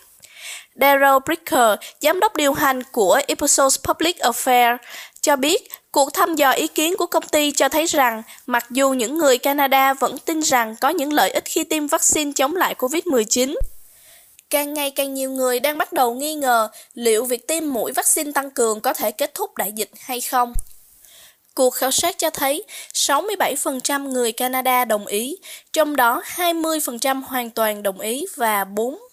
Daryl 0.76 1.18
Bricker, 1.26 1.80
giám 2.02 2.20
đốc 2.20 2.36
điều 2.36 2.54
hành 2.54 2.84
của 2.92 3.22
Ipsos 3.28 3.80
Public 3.88 4.18
Affairs, 4.18 4.78
cho 5.24 5.36
biết 5.36 5.70
cuộc 5.92 6.14
thăm 6.14 6.36
dò 6.36 6.52
ý 6.52 6.68
kiến 6.68 6.96
của 6.98 7.06
công 7.06 7.24
ty 7.24 7.52
cho 7.52 7.70
thấy 7.70 7.86
rằng 7.86 8.24
mặc 8.46 8.66
dù 8.70 8.94
những 8.94 9.18
người 9.18 9.38
Canada 9.38 9.94
vẫn 9.94 10.18
tin 10.18 10.40
rằng 10.40 10.76
có 10.82 10.90
những 10.90 11.14
lợi 11.14 11.30
ích 11.30 11.46
khi 11.46 11.64
tiêm 11.64 11.88
vaccine 11.88 12.32
chống 12.36 12.56
lại 12.56 12.76
COVID-19, 12.78 13.56
càng 14.50 14.74
ngày 14.74 14.92
càng 14.92 15.14
nhiều 15.14 15.32
người 15.32 15.60
đang 15.60 15.78
bắt 15.78 15.94
đầu 15.94 16.14
nghi 16.14 16.36
ngờ 16.36 16.70
liệu 16.94 17.26
việc 17.26 17.48
tiêm 17.48 17.74
mũi 17.74 17.92
vaccine 17.92 18.32
tăng 18.32 18.52
cường 18.52 18.82
có 18.82 18.94
thể 18.94 19.12
kết 19.12 19.34
thúc 19.34 19.58
đại 19.58 19.72
dịch 19.72 19.90
hay 20.00 20.22
không. 20.22 20.54
Cuộc 21.56 21.70
khảo 21.70 21.92
sát 21.92 22.18
cho 22.18 22.30
thấy 22.30 22.64
67% 22.94 24.10
người 24.10 24.32
Canada 24.32 24.86
đồng 24.86 25.06
ý, 25.06 25.38
trong 25.74 25.96
đó 25.96 26.22
20% 26.36 27.22
hoàn 27.26 27.50
toàn 27.50 27.84
đồng 27.84 28.00
ý 28.00 28.26
và 28.36 28.64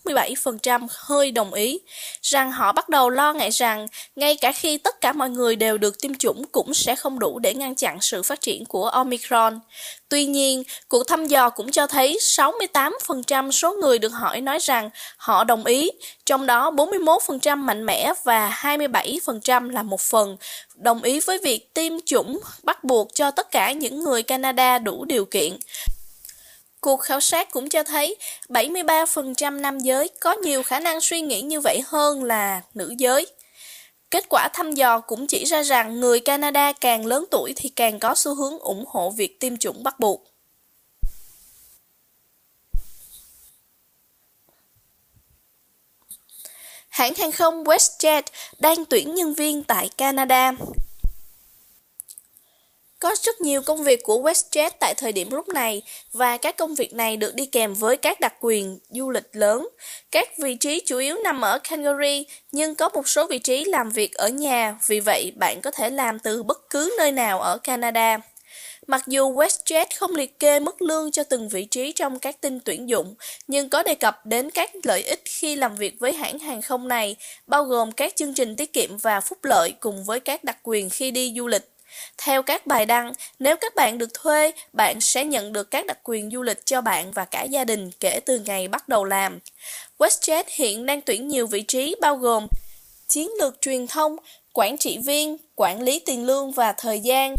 47% 0.04 0.86
hơi 0.90 1.30
đồng 1.30 1.54
ý, 1.54 1.80
rằng 2.22 2.52
họ 2.52 2.72
bắt 2.72 2.88
đầu 2.88 3.10
lo 3.10 3.32
ngại 3.32 3.50
rằng 3.50 3.86
ngay 4.16 4.36
cả 4.36 4.52
khi 4.52 4.78
tất 4.78 5.00
cả 5.00 5.12
mọi 5.12 5.30
người 5.30 5.56
đều 5.56 5.78
được 5.78 6.00
tiêm 6.00 6.14
chủng 6.14 6.44
cũng 6.52 6.74
sẽ 6.74 6.96
không 6.96 7.18
đủ 7.18 7.38
để 7.38 7.54
ngăn 7.54 7.74
chặn 7.74 8.00
sự 8.00 8.22
phát 8.22 8.40
triển 8.40 8.64
của 8.64 8.88
Omicron. 8.88 9.60
Tuy 10.08 10.26
nhiên, 10.26 10.62
cuộc 10.88 11.08
thăm 11.08 11.26
dò 11.26 11.50
cũng 11.50 11.70
cho 11.70 11.86
thấy 11.86 12.18
68% 12.20 13.50
số 13.50 13.72
người 13.72 13.98
được 13.98 14.12
hỏi 14.12 14.40
nói 14.40 14.58
rằng 14.58 14.90
họ 15.16 15.44
đồng 15.44 15.64
ý, 15.64 15.90
trong 16.26 16.46
đó 16.46 16.70
41% 16.70 17.56
mạnh 17.56 17.86
mẽ 17.86 18.12
và 18.24 18.58
27% 18.62 19.70
là 19.70 19.82
một 19.82 20.00
phần 20.00 20.36
đồng 20.74 21.02
ý 21.02 21.20
với 21.20 21.38
việc 21.38 21.74
tiêm 21.74 21.92
chủng 22.06 22.40
bắt 22.62 22.84
buộc 22.84 23.14
cho 23.14 23.30
tất 23.30 23.50
cả 23.50 23.72
những 23.72 24.04
người 24.04 24.22
Canada 24.22 24.78
đủ 24.78 25.04
điều 25.04 25.24
kiện. 25.24 25.56
Cuộc 26.80 26.96
khảo 26.96 27.20
sát 27.20 27.50
cũng 27.50 27.68
cho 27.68 27.82
thấy 27.82 28.16
73% 28.48 29.60
nam 29.60 29.78
giới 29.78 30.08
có 30.20 30.32
nhiều 30.32 30.62
khả 30.62 30.80
năng 30.80 31.00
suy 31.00 31.20
nghĩ 31.20 31.40
như 31.40 31.60
vậy 31.60 31.82
hơn 31.86 32.24
là 32.24 32.62
nữ 32.74 32.94
giới. 32.98 33.26
Kết 34.10 34.24
quả 34.28 34.48
thăm 34.52 34.72
dò 34.72 35.00
cũng 35.00 35.26
chỉ 35.26 35.44
ra 35.44 35.62
rằng 35.62 36.00
người 36.00 36.20
Canada 36.20 36.72
càng 36.72 37.06
lớn 37.06 37.24
tuổi 37.30 37.52
thì 37.56 37.68
càng 37.68 37.98
có 37.98 38.14
xu 38.14 38.34
hướng 38.34 38.58
ủng 38.58 38.84
hộ 38.88 39.10
việc 39.10 39.40
tiêm 39.40 39.56
chủng 39.56 39.82
bắt 39.82 40.00
buộc. 40.00 40.26
Hãng 46.88 47.14
hàng 47.14 47.32
không 47.32 47.64
WestJet 47.64 48.22
đang 48.58 48.84
tuyển 48.84 49.14
nhân 49.14 49.34
viên 49.34 49.64
tại 49.64 49.90
Canada. 49.96 50.52
Có 53.00 53.14
rất 53.22 53.40
nhiều 53.40 53.62
công 53.62 53.82
việc 53.84 54.02
của 54.02 54.20
WestJet 54.22 54.70
tại 54.80 54.94
thời 54.94 55.12
điểm 55.12 55.30
lúc 55.30 55.48
này 55.48 55.82
và 56.12 56.36
các 56.36 56.56
công 56.56 56.74
việc 56.74 56.94
này 56.94 57.16
được 57.16 57.34
đi 57.34 57.46
kèm 57.46 57.74
với 57.74 57.96
các 57.96 58.20
đặc 58.20 58.34
quyền 58.40 58.78
du 58.88 59.10
lịch 59.10 59.28
lớn. 59.32 59.68
Các 60.10 60.38
vị 60.38 60.54
trí 60.54 60.80
chủ 60.86 60.98
yếu 60.98 61.16
nằm 61.24 61.40
ở 61.40 61.58
Calgary 61.58 62.26
nhưng 62.52 62.74
có 62.74 62.88
một 62.88 63.08
số 63.08 63.26
vị 63.26 63.38
trí 63.38 63.64
làm 63.64 63.90
việc 63.90 64.14
ở 64.14 64.28
nhà, 64.28 64.78
vì 64.86 65.00
vậy 65.00 65.32
bạn 65.36 65.60
có 65.60 65.70
thể 65.70 65.90
làm 65.90 66.18
từ 66.18 66.42
bất 66.42 66.70
cứ 66.70 66.94
nơi 66.98 67.12
nào 67.12 67.40
ở 67.40 67.58
Canada. 67.58 68.18
Mặc 68.86 69.02
dù 69.06 69.34
WestJet 69.34 69.86
không 69.96 70.14
liệt 70.14 70.38
kê 70.38 70.60
mức 70.60 70.82
lương 70.82 71.10
cho 71.10 71.24
từng 71.24 71.48
vị 71.48 71.64
trí 71.64 71.92
trong 71.92 72.18
các 72.18 72.40
tin 72.40 72.60
tuyển 72.60 72.88
dụng, 72.88 73.14
nhưng 73.48 73.68
có 73.68 73.82
đề 73.82 73.94
cập 73.94 74.26
đến 74.26 74.50
các 74.50 74.70
lợi 74.82 75.02
ích 75.02 75.22
khi 75.24 75.56
làm 75.56 75.76
việc 75.76 75.96
với 76.00 76.12
hãng 76.12 76.38
hàng 76.38 76.62
không 76.62 76.88
này, 76.88 77.16
bao 77.46 77.64
gồm 77.64 77.92
các 77.92 78.16
chương 78.16 78.34
trình 78.34 78.56
tiết 78.56 78.72
kiệm 78.72 78.96
và 78.96 79.20
phúc 79.20 79.38
lợi 79.42 79.74
cùng 79.80 80.04
với 80.04 80.20
các 80.20 80.44
đặc 80.44 80.58
quyền 80.62 80.90
khi 80.90 81.10
đi 81.10 81.34
du 81.36 81.46
lịch. 81.46 81.62
Theo 82.18 82.42
các 82.42 82.66
bài 82.66 82.86
đăng, 82.86 83.12
nếu 83.38 83.56
các 83.56 83.74
bạn 83.74 83.98
được 83.98 84.14
thuê, 84.14 84.52
bạn 84.72 85.00
sẽ 85.00 85.24
nhận 85.24 85.52
được 85.52 85.70
các 85.70 85.86
đặc 85.86 85.98
quyền 86.04 86.30
du 86.30 86.42
lịch 86.42 86.66
cho 86.66 86.80
bạn 86.80 87.12
và 87.12 87.24
cả 87.24 87.42
gia 87.42 87.64
đình 87.64 87.90
kể 88.00 88.20
từ 88.26 88.38
ngày 88.38 88.68
bắt 88.68 88.88
đầu 88.88 89.04
làm. 89.04 89.38
WestJet 89.98 90.44
hiện 90.46 90.86
đang 90.86 91.00
tuyển 91.00 91.28
nhiều 91.28 91.46
vị 91.46 91.62
trí 91.62 91.94
bao 92.00 92.16
gồm 92.16 92.46
chiến 93.08 93.30
lược 93.40 93.60
truyền 93.60 93.86
thông, 93.86 94.16
quản 94.52 94.78
trị 94.78 94.98
viên, 94.98 95.36
quản 95.56 95.82
lý 95.82 95.98
tiền 95.98 96.26
lương 96.26 96.52
và 96.52 96.72
thời 96.72 97.00
gian, 97.00 97.34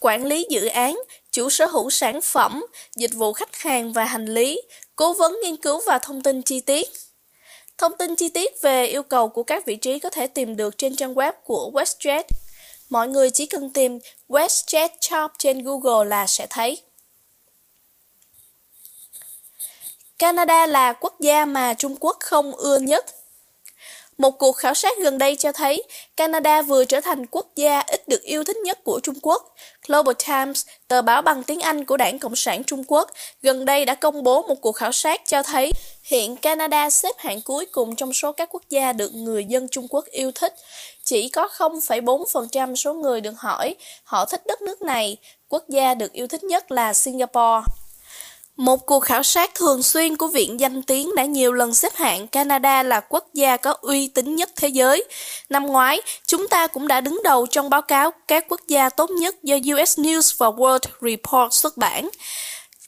quản 0.00 0.24
lý 0.24 0.46
dự 0.50 0.66
án, 0.66 1.00
chủ 1.32 1.50
sở 1.50 1.66
hữu 1.66 1.90
sản 1.90 2.20
phẩm, 2.22 2.66
dịch 2.96 3.14
vụ 3.14 3.32
khách 3.32 3.56
hàng 3.56 3.92
và 3.92 4.04
hành 4.04 4.26
lý, 4.26 4.62
cố 4.96 5.12
vấn 5.12 5.38
nghiên 5.42 5.56
cứu 5.56 5.80
và 5.86 5.98
thông 5.98 6.22
tin 6.22 6.42
chi 6.42 6.60
tiết. 6.60 6.88
Thông 7.78 7.92
tin 7.98 8.16
chi 8.16 8.28
tiết 8.28 8.62
về 8.62 8.86
yêu 8.86 9.02
cầu 9.02 9.28
của 9.28 9.42
các 9.42 9.66
vị 9.66 9.76
trí 9.76 9.98
có 9.98 10.10
thể 10.10 10.26
tìm 10.26 10.56
được 10.56 10.78
trên 10.78 10.96
trang 10.96 11.14
web 11.14 11.32
của 11.44 11.70
WestJet. 11.74 12.22
Mọi 12.88 13.08
người 13.08 13.30
chỉ 13.30 13.46
cần 13.46 13.70
tìm 13.70 13.98
WestJet 14.28 14.88
Shop 15.00 15.30
trên 15.38 15.64
Google 15.64 16.08
là 16.08 16.26
sẽ 16.26 16.46
thấy. 16.50 16.82
Canada 20.18 20.66
là 20.66 20.92
quốc 20.92 21.20
gia 21.20 21.44
mà 21.44 21.74
Trung 21.74 21.96
Quốc 22.00 22.16
không 22.20 22.56
ưa 22.56 22.78
nhất. 22.78 23.04
Một 24.18 24.30
cuộc 24.30 24.52
khảo 24.52 24.74
sát 24.74 24.98
gần 24.98 25.18
đây 25.18 25.36
cho 25.36 25.52
thấy 25.52 25.82
Canada 26.16 26.62
vừa 26.62 26.84
trở 26.84 27.00
thành 27.00 27.26
quốc 27.26 27.46
gia 27.56 27.80
ít 27.80 28.08
được 28.08 28.22
yêu 28.22 28.44
thích 28.44 28.56
nhất 28.56 28.84
của 28.84 29.00
Trung 29.02 29.18
Quốc. 29.22 29.54
Global 29.88 30.14
Times, 30.26 30.66
tờ 30.88 31.02
báo 31.02 31.22
bằng 31.22 31.42
tiếng 31.42 31.60
Anh 31.60 31.84
của 31.84 31.96
Đảng 31.96 32.18
Cộng 32.18 32.36
sản 32.36 32.64
Trung 32.64 32.84
Quốc, 32.88 33.10
gần 33.42 33.64
đây 33.64 33.84
đã 33.84 33.94
công 33.94 34.22
bố 34.22 34.42
một 34.42 34.54
cuộc 34.60 34.72
khảo 34.72 34.92
sát 34.92 35.20
cho 35.26 35.42
thấy 35.42 35.72
hiện 36.02 36.36
Canada 36.36 36.90
xếp 36.90 37.14
hạng 37.18 37.40
cuối 37.40 37.66
cùng 37.66 37.96
trong 37.96 38.12
số 38.12 38.32
các 38.32 38.48
quốc 38.52 38.62
gia 38.70 38.92
được 38.92 39.14
người 39.14 39.44
dân 39.44 39.68
Trung 39.68 39.86
Quốc 39.90 40.04
yêu 40.04 40.32
thích. 40.34 40.54
Chỉ 41.04 41.28
có 41.28 41.48
0,4% 41.56 42.74
số 42.74 42.94
người 42.94 43.20
được 43.20 43.34
hỏi 43.38 43.74
họ 44.04 44.24
thích 44.24 44.46
đất 44.46 44.62
nước 44.62 44.82
này. 44.82 45.16
Quốc 45.48 45.64
gia 45.68 45.94
được 45.94 46.12
yêu 46.12 46.26
thích 46.26 46.44
nhất 46.44 46.72
là 46.72 46.94
Singapore. 46.94 47.62
Một 48.58 48.86
cuộc 48.86 49.00
khảo 49.00 49.22
sát 49.22 49.54
thường 49.54 49.82
xuyên 49.82 50.16
của 50.16 50.26
Viện 50.26 50.60
Danh 50.60 50.82
Tiếng 50.82 51.14
đã 51.14 51.24
nhiều 51.24 51.52
lần 51.52 51.74
xếp 51.74 51.92
hạng 51.94 52.26
Canada 52.26 52.82
là 52.82 53.00
quốc 53.00 53.28
gia 53.34 53.56
có 53.56 53.74
uy 53.80 54.08
tín 54.08 54.36
nhất 54.36 54.50
thế 54.56 54.68
giới. 54.68 55.04
Năm 55.48 55.66
ngoái, 55.66 56.00
chúng 56.26 56.48
ta 56.48 56.66
cũng 56.66 56.88
đã 56.88 57.00
đứng 57.00 57.20
đầu 57.24 57.46
trong 57.46 57.70
báo 57.70 57.82
cáo 57.82 58.10
các 58.28 58.44
quốc 58.48 58.60
gia 58.68 58.88
tốt 58.88 59.10
nhất 59.10 59.42
do 59.42 59.56
US 59.56 59.98
News 59.98 60.34
và 60.38 60.48
World 60.48 60.78
Report 61.00 61.52
xuất 61.52 61.76
bản. 61.76 62.08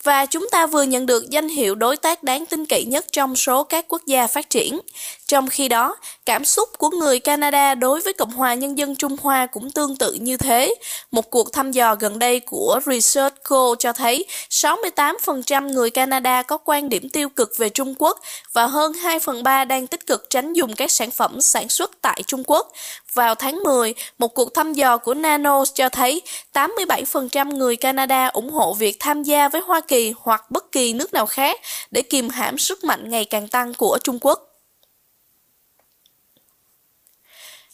Và 0.03 0.27
chúng 0.27 0.49
ta 0.51 0.67
vừa 0.67 0.83
nhận 0.83 1.07
được 1.07 1.31
danh 1.31 1.49
hiệu 1.49 1.75
đối 1.75 1.97
tác 1.97 2.23
đáng 2.23 2.47
tin 2.47 2.67
cậy 2.67 2.85
nhất 2.85 3.07
trong 3.13 3.37
số 3.37 3.65
các 3.65 3.85
quốc 3.89 4.03
gia 4.07 4.27
phát 4.27 4.51
triển. 4.51 4.81
Trong 5.31 5.49
khi 5.49 5.69
đó, 5.69 5.97
cảm 6.27 6.45
xúc 6.45 6.69
của 6.79 6.89
người 6.89 7.19
Canada 7.19 7.75
đối 7.75 8.01
với 8.01 8.13
Cộng 8.13 8.31
hòa 8.31 8.55
Nhân 8.55 8.79
dân 8.79 8.97
Trung 8.97 9.17
Hoa 9.23 9.47
cũng 9.47 9.71
tương 9.71 9.97
tự 9.97 10.13
như 10.13 10.37
thế. 10.37 10.75
Một 11.11 11.31
cuộc 11.31 11.53
thăm 11.53 11.73
dò 11.73 11.95
gần 11.95 12.19
đây 12.19 12.41
của 12.41 12.81
ResearchGo 12.87 13.75
cho 13.79 13.93
thấy 13.93 14.25
68% 14.51 15.73
người 15.73 15.91
Canada 15.91 16.43
có 16.43 16.59
quan 16.65 16.89
điểm 16.89 17.09
tiêu 17.09 17.29
cực 17.29 17.53
về 17.57 17.69
Trung 17.69 17.95
Quốc 17.99 18.21
và 18.53 18.67
hơn 18.67 18.93
2 18.93 19.21
phần 19.21 19.43
3 19.43 19.65
đang 19.65 19.87
tích 19.87 20.07
cực 20.07 20.31
tránh 20.31 20.53
dùng 20.53 20.75
các 20.75 20.91
sản 20.91 21.11
phẩm 21.11 21.41
sản 21.41 21.69
xuất 21.69 21.91
tại 22.03 22.23
Trung 22.27 22.43
Quốc. 22.47 22.73
Vào 23.15 23.35
tháng 23.35 23.63
10, 23.63 23.95
một 24.19 24.35
cuộc 24.35 24.55
thăm 24.55 24.73
dò 24.73 24.97
của 24.97 25.15
Nano 25.15 25.65
cho 25.75 25.89
thấy 25.89 26.23
87% 26.53 27.57
người 27.57 27.77
Canada 27.77 28.27
ủng 28.27 28.51
hộ 28.51 28.75
việc 28.75 28.97
tham 29.01 29.23
gia 29.23 29.49
với 29.49 29.61
Hoa 29.61 29.81
Kỳ 29.81 30.13
hoặc 30.21 30.51
bất 30.51 30.73
kỳ 30.73 30.93
nước 30.93 31.13
nào 31.13 31.27
khác 31.27 31.61
để 31.91 32.03
kìm 32.03 32.29
hãm 32.29 32.59
sức 32.59 32.85
mạnh 32.85 33.11
ngày 33.11 33.25
càng 33.25 33.49
tăng 33.49 33.75
của 33.75 33.99
Trung 34.03 34.19
Quốc. 34.21 34.50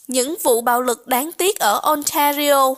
Những 0.09 0.37
vụ 0.43 0.61
bạo 0.61 0.83
lực 0.83 1.07
đáng 1.07 1.33
tiếc 1.33 1.59
ở 1.59 1.81
Ontario 1.83 2.75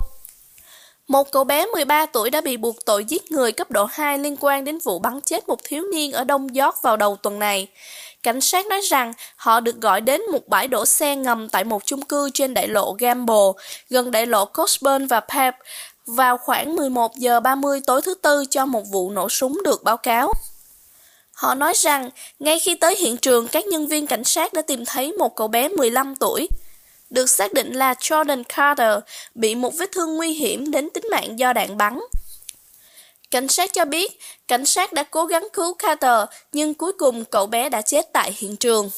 một 1.08 1.32
cậu 1.32 1.44
bé 1.44 1.66
13 1.66 2.06
tuổi 2.06 2.30
đã 2.30 2.40
bị 2.40 2.56
buộc 2.56 2.84
tội 2.84 3.04
giết 3.04 3.32
người 3.32 3.52
cấp 3.52 3.70
độ 3.70 3.84
2 3.84 4.18
liên 4.18 4.36
quan 4.40 4.64
đến 4.64 4.78
vụ 4.84 4.98
bắn 4.98 5.20
chết 5.20 5.48
một 5.48 5.58
thiếu 5.64 5.84
niên 5.92 6.12
ở 6.12 6.24
Đông 6.24 6.48
York 6.54 6.82
vào 6.82 6.96
đầu 6.96 7.16
tuần 7.16 7.38
này. 7.38 7.68
Cảnh 8.22 8.40
sát 8.40 8.66
nói 8.66 8.80
rằng 8.80 9.12
họ 9.36 9.60
được 9.60 9.80
gọi 9.80 10.00
đến 10.00 10.20
một 10.32 10.48
bãi 10.48 10.68
đổ 10.68 10.86
xe 10.86 11.16
ngầm 11.16 11.48
tại 11.48 11.64
một 11.64 11.86
chung 11.86 12.02
cư 12.02 12.30
trên 12.34 12.54
đại 12.54 12.68
lộ 12.68 12.92
Gamble, 12.98 13.52
gần 13.90 14.10
đại 14.10 14.26
lộ 14.26 14.44
Cosburn 14.44 15.06
và 15.06 15.20
Pep, 15.20 15.54
vào 16.06 16.38
khoảng 16.38 16.76
11 16.76 17.16
giờ 17.16 17.40
30 17.40 17.80
tối 17.86 18.02
thứ 18.02 18.14
Tư 18.14 18.44
cho 18.50 18.66
một 18.66 18.82
vụ 18.92 19.10
nổ 19.10 19.28
súng 19.28 19.60
được 19.64 19.82
báo 19.82 19.96
cáo. 19.96 20.32
Họ 21.32 21.54
nói 21.54 21.72
rằng, 21.76 22.10
ngay 22.38 22.58
khi 22.58 22.74
tới 22.74 22.96
hiện 22.96 23.16
trường, 23.16 23.48
các 23.48 23.66
nhân 23.66 23.86
viên 23.86 24.06
cảnh 24.06 24.24
sát 24.24 24.52
đã 24.52 24.62
tìm 24.62 24.84
thấy 24.86 25.12
một 25.12 25.36
cậu 25.36 25.48
bé 25.48 25.68
15 25.68 26.16
tuổi, 26.16 26.48
được 27.10 27.30
xác 27.30 27.52
định 27.52 27.72
là 27.72 27.94
Jordan 27.94 28.42
Carter, 28.48 28.98
bị 29.34 29.54
một 29.54 29.74
vết 29.78 29.92
thương 29.92 30.14
nguy 30.14 30.32
hiểm 30.32 30.70
đến 30.70 30.90
tính 30.90 31.04
mạng 31.10 31.38
do 31.38 31.52
đạn 31.52 31.76
bắn. 31.76 32.00
Cảnh 33.30 33.48
sát 33.48 33.72
cho 33.72 33.84
biết, 33.84 34.18
cảnh 34.48 34.66
sát 34.66 34.92
đã 34.92 35.02
cố 35.02 35.24
gắng 35.24 35.48
cứu 35.52 35.74
Carter, 35.74 36.28
nhưng 36.52 36.74
cuối 36.74 36.92
cùng 36.92 37.24
cậu 37.24 37.46
bé 37.46 37.68
đã 37.68 37.82
chết 37.82 38.12
tại 38.12 38.32
hiện 38.36 38.56
trường. 38.56 38.90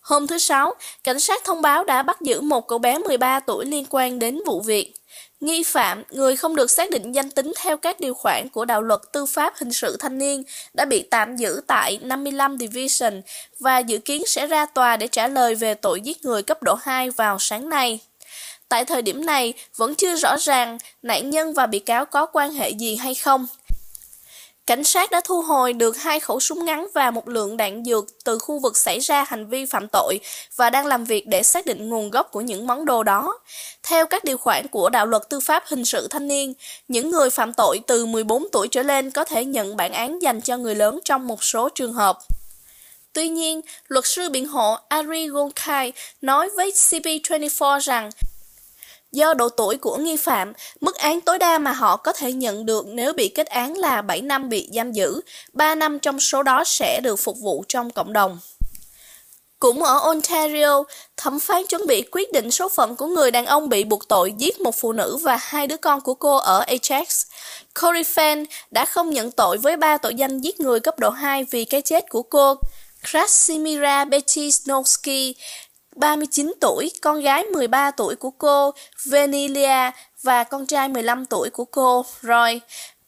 Hôm 0.00 0.26
thứ 0.26 0.38
Sáu, 0.38 0.74
cảnh 1.04 1.20
sát 1.20 1.44
thông 1.44 1.62
báo 1.62 1.84
đã 1.84 2.02
bắt 2.02 2.20
giữ 2.20 2.40
một 2.40 2.68
cậu 2.68 2.78
bé 2.78 2.98
13 2.98 3.40
tuổi 3.40 3.66
liên 3.66 3.84
quan 3.90 4.18
đến 4.18 4.40
vụ 4.46 4.60
việc. 4.60 4.94
Nghi 5.40 5.62
phạm, 5.62 6.02
người 6.10 6.36
không 6.36 6.56
được 6.56 6.70
xác 6.70 6.90
định 6.90 7.12
danh 7.12 7.30
tính 7.30 7.52
theo 7.56 7.76
các 7.76 8.00
điều 8.00 8.14
khoản 8.14 8.48
của 8.48 8.64
đạo 8.64 8.82
luật 8.82 9.00
tư 9.12 9.26
pháp 9.26 9.52
hình 9.56 9.72
sự 9.72 9.96
thanh 10.00 10.18
niên, 10.18 10.42
đã 10.74 10.84
bị 10.84 11.02
tạm 11.02 11.36
giữ 11.36 11.60
tại 11.66 11.98
55 12.02 12.58
Division 12.58 13.22
và 13.60 13.78
dự 13.78 13.98
kiến 13.98 14.22
sẽ 14.26 14.46
ra 14.46 14.66
tòa 14.66 14.96
để 14.96 15.06
trả 15.06 15.28
lời 15.28 15.54
về 15.54 15.74
tội 15.74 16.00
giết 16.00 16.24
người 16.24 16.42
cấp 16.42 16.62
độ 16.62 16.74
2 16.74 17.10
vào 17.10 17.38
sáng 17.38 17.68
nay. 17.68 18.00
Tại 18.68 18.84
thời 18.84 19.02
điểm 19.02 19.26
này, 19.26 19.54
vẫn 19.76 19.94
chưa 19.94 20.16
rõ 20.16 20.36
ràng 20.36 20.78
nạn 21.02 21.30
nhân 21.30 21.52
và 21.52 21.66
bị 21.66 21.78
cáo 21.78 22.04
có 22.04 22.26
quan 22.26 22.52
hệ 22.52 22.70
gì 22.70 22.96
hay 22.96 23.14
không. 23.14 23.46
Cảnh 24.68 24.84
sát 24.84 25.10
đã 25.10 25.20
thu 25.24 25.42
hồi 25.42 25.72
được 25.72 25.96
hai 25.96 26.20
khẩu 26.20 26.40
súng 26.40 26.64
ngắn 26.64 26.86
và 26.94 27.10
một 27.10 27.28
lượng 27.28 27.56
đạn 27.56 27.84
dược 27.84 28.04
từ 28.24 28.38
khu 28.38 28.58
vực 28.58 28.76
xảy 28.76 28.98
ra 28.98 29.24
hành 29.28 29.46
vi 29.46 29.66
phạm 29.66 29.88
tội 29.88 30.20
và 30.56 30.70
đang 30.70 30.86
làm 30.86 31.04
việc 31.04 31.26
để 31.26 31.42
xác 31.42 31.66
định 31.66 31.88
nguồn 31.88 32.10
gốc 32.10 32.28
của 32.32 32.40
những 32.40 32.66
món 32.66 32.84
đồ 32.84 33.02
đó. 33.02 33.38
Theo 33.82 34.06
các 34.06 34.24
điều 34.24 34.38
khoản 34.38 34.68
của 34.68 34.90
đạo 34.90 35.06
luật 35.06 35.22
tư 35.28 35.40
pháp 35.40 35.62
hình 35.66 35.84
sự 35.84 36.08
thanh 36.10 36.28
niên, 36.28 36.54
những 36.88 37.10
người 37.10 37.30
phạm 37.30 37.52
tội 37.52 37.80
từ 37.86 38.06
14 38.06 38.46
tuổi 38.52 38.68
trở 38.68 38.82
lên 38.82 39.10
có 39.10 39.24
thể 39.24 39.44
nhận 39.44 39.76
bản 39.76 39.92
án 39.92 40.22
dành 40.22 40.40
cho 40.40 40.56
người 40.56 40.74
lớn 40.74 40.98
trong 41.04 41.26
một 41.26 41.44
số 41.44 41.68
trường 41.68 41.92
hợp. 41.92 42.18
Tuy 43.12 43.28
nhiên, 43.28 43.60
luật 43.88 44.06
sư 44.06 44.30
biện 44.30 44.46
hộ 44.46 44.76
Ari 44.88 45.28
Gonkai 45.28 45.92
nói 46.22 46.48
với 46.56 46.70
CP24 46.70 47.80
rằng 47.80 48.10
Do 49.12 49.34
độ 49.34 49.48
tuổi 49.48 49.76
của 49.76 49.96
nghi 49.96 50.16
phạm, 50.16 50.52
mức 50.80 50.96
án 50.96 51.20
tối 51.20 51.38
đa 51.38 51.58
mà 51.58 51.72
họ 51.72 51.96
có 51.96 52.12
thể 52.12 52.32
nhận 52.32 52.66
được 52.66 52.86
nếu 52.86 53.12
bị 53.12 53.28
kết 53.28 53.46
án 53.46 53.78
là 53.78 54.02
7 54.02 54.20
năm 54.20 54.48
bị 54.48 54.68
giam 54.72 54.92
giữ, 54.92 55.20
3 55.52 55.74
năm 55.74 55.98
trong 55.98 56.20
số 56.20 56.42
đó 56.42 56.64
sẽ 56.66 57.00
được 57.00 57.16
phục 57.16 57.36
vụ 57.40 57.64
trong 57.68 57.90
cộng 57.90 58.12
đồng. 58.12 58.38
Cũng 59.58 59.82
ở 59.82 59.98
Ontario, 59.98 60.84
thẩm 61.16 61.40
phán 61.40 61.66
chuẩn 61.66 61.86
bị 61.86 62.04
quyết 62.10 62.32
định 62.32 62.50
số 62.50 62.68
phận 62.68 62.96
của 62.96 63.06
người 63.06 63.30
đàn 63.30 63.46
ông 63.46 63.68
bị 63.68 63.84
buộc 63.84 64.08
tội 64.08 64.34
giết 64.38 64.60
một 64.60 64.74
phụ 64.74 64.92
nữ 64.92 65.16
và 65.16 65.36
hai 65.40 65.66
đứa 65.66 65.76
con 65.76 66.00
của 66.00 66.14
cô 66.14 66.36
ở 66.36 66.64
Ajax. 66.68 67.24
Corey 67.80 68.02
Fenn 68.02 68.44
đã 68.70 68.84
không 68.84 69.10
nhận 69.10 69.30
tội 69.30 69.58
với 69.58 69.76
ba 69.76 69.96
tội 69.96 70.14
danh 70.14 70.40
giết 70.40 70.60
người 70.60 70.80
cấp 70.80 70.98
độ 70.98 71.10
2 71.10 71.46
vì 71.50 71.64
cái 71.64 71.82
chết 71.82 72.10
của 72.10 72.22
cô. 72.22 72.54
Krasimira 73.10 74.04
Betisnovsky 74.04 75.34
39 75.98 76.54
tuổi, 76.60 76.90
con 77.02 77.20
gái 77.20 77.44
13 77.44 77.90
tuổi 77.90 78.16
của 78.16 78.30
cô, 78.30 78.70
Venilia, 79.04 79.90
và 80.22 80.44
con 80.44 80.66
trai 80.66 80.88
15 80.88 81.26
tuổi 81.26 81.50
của 81.50 81.64
cô, 81.64 82.04
Roy. 82.22 82.60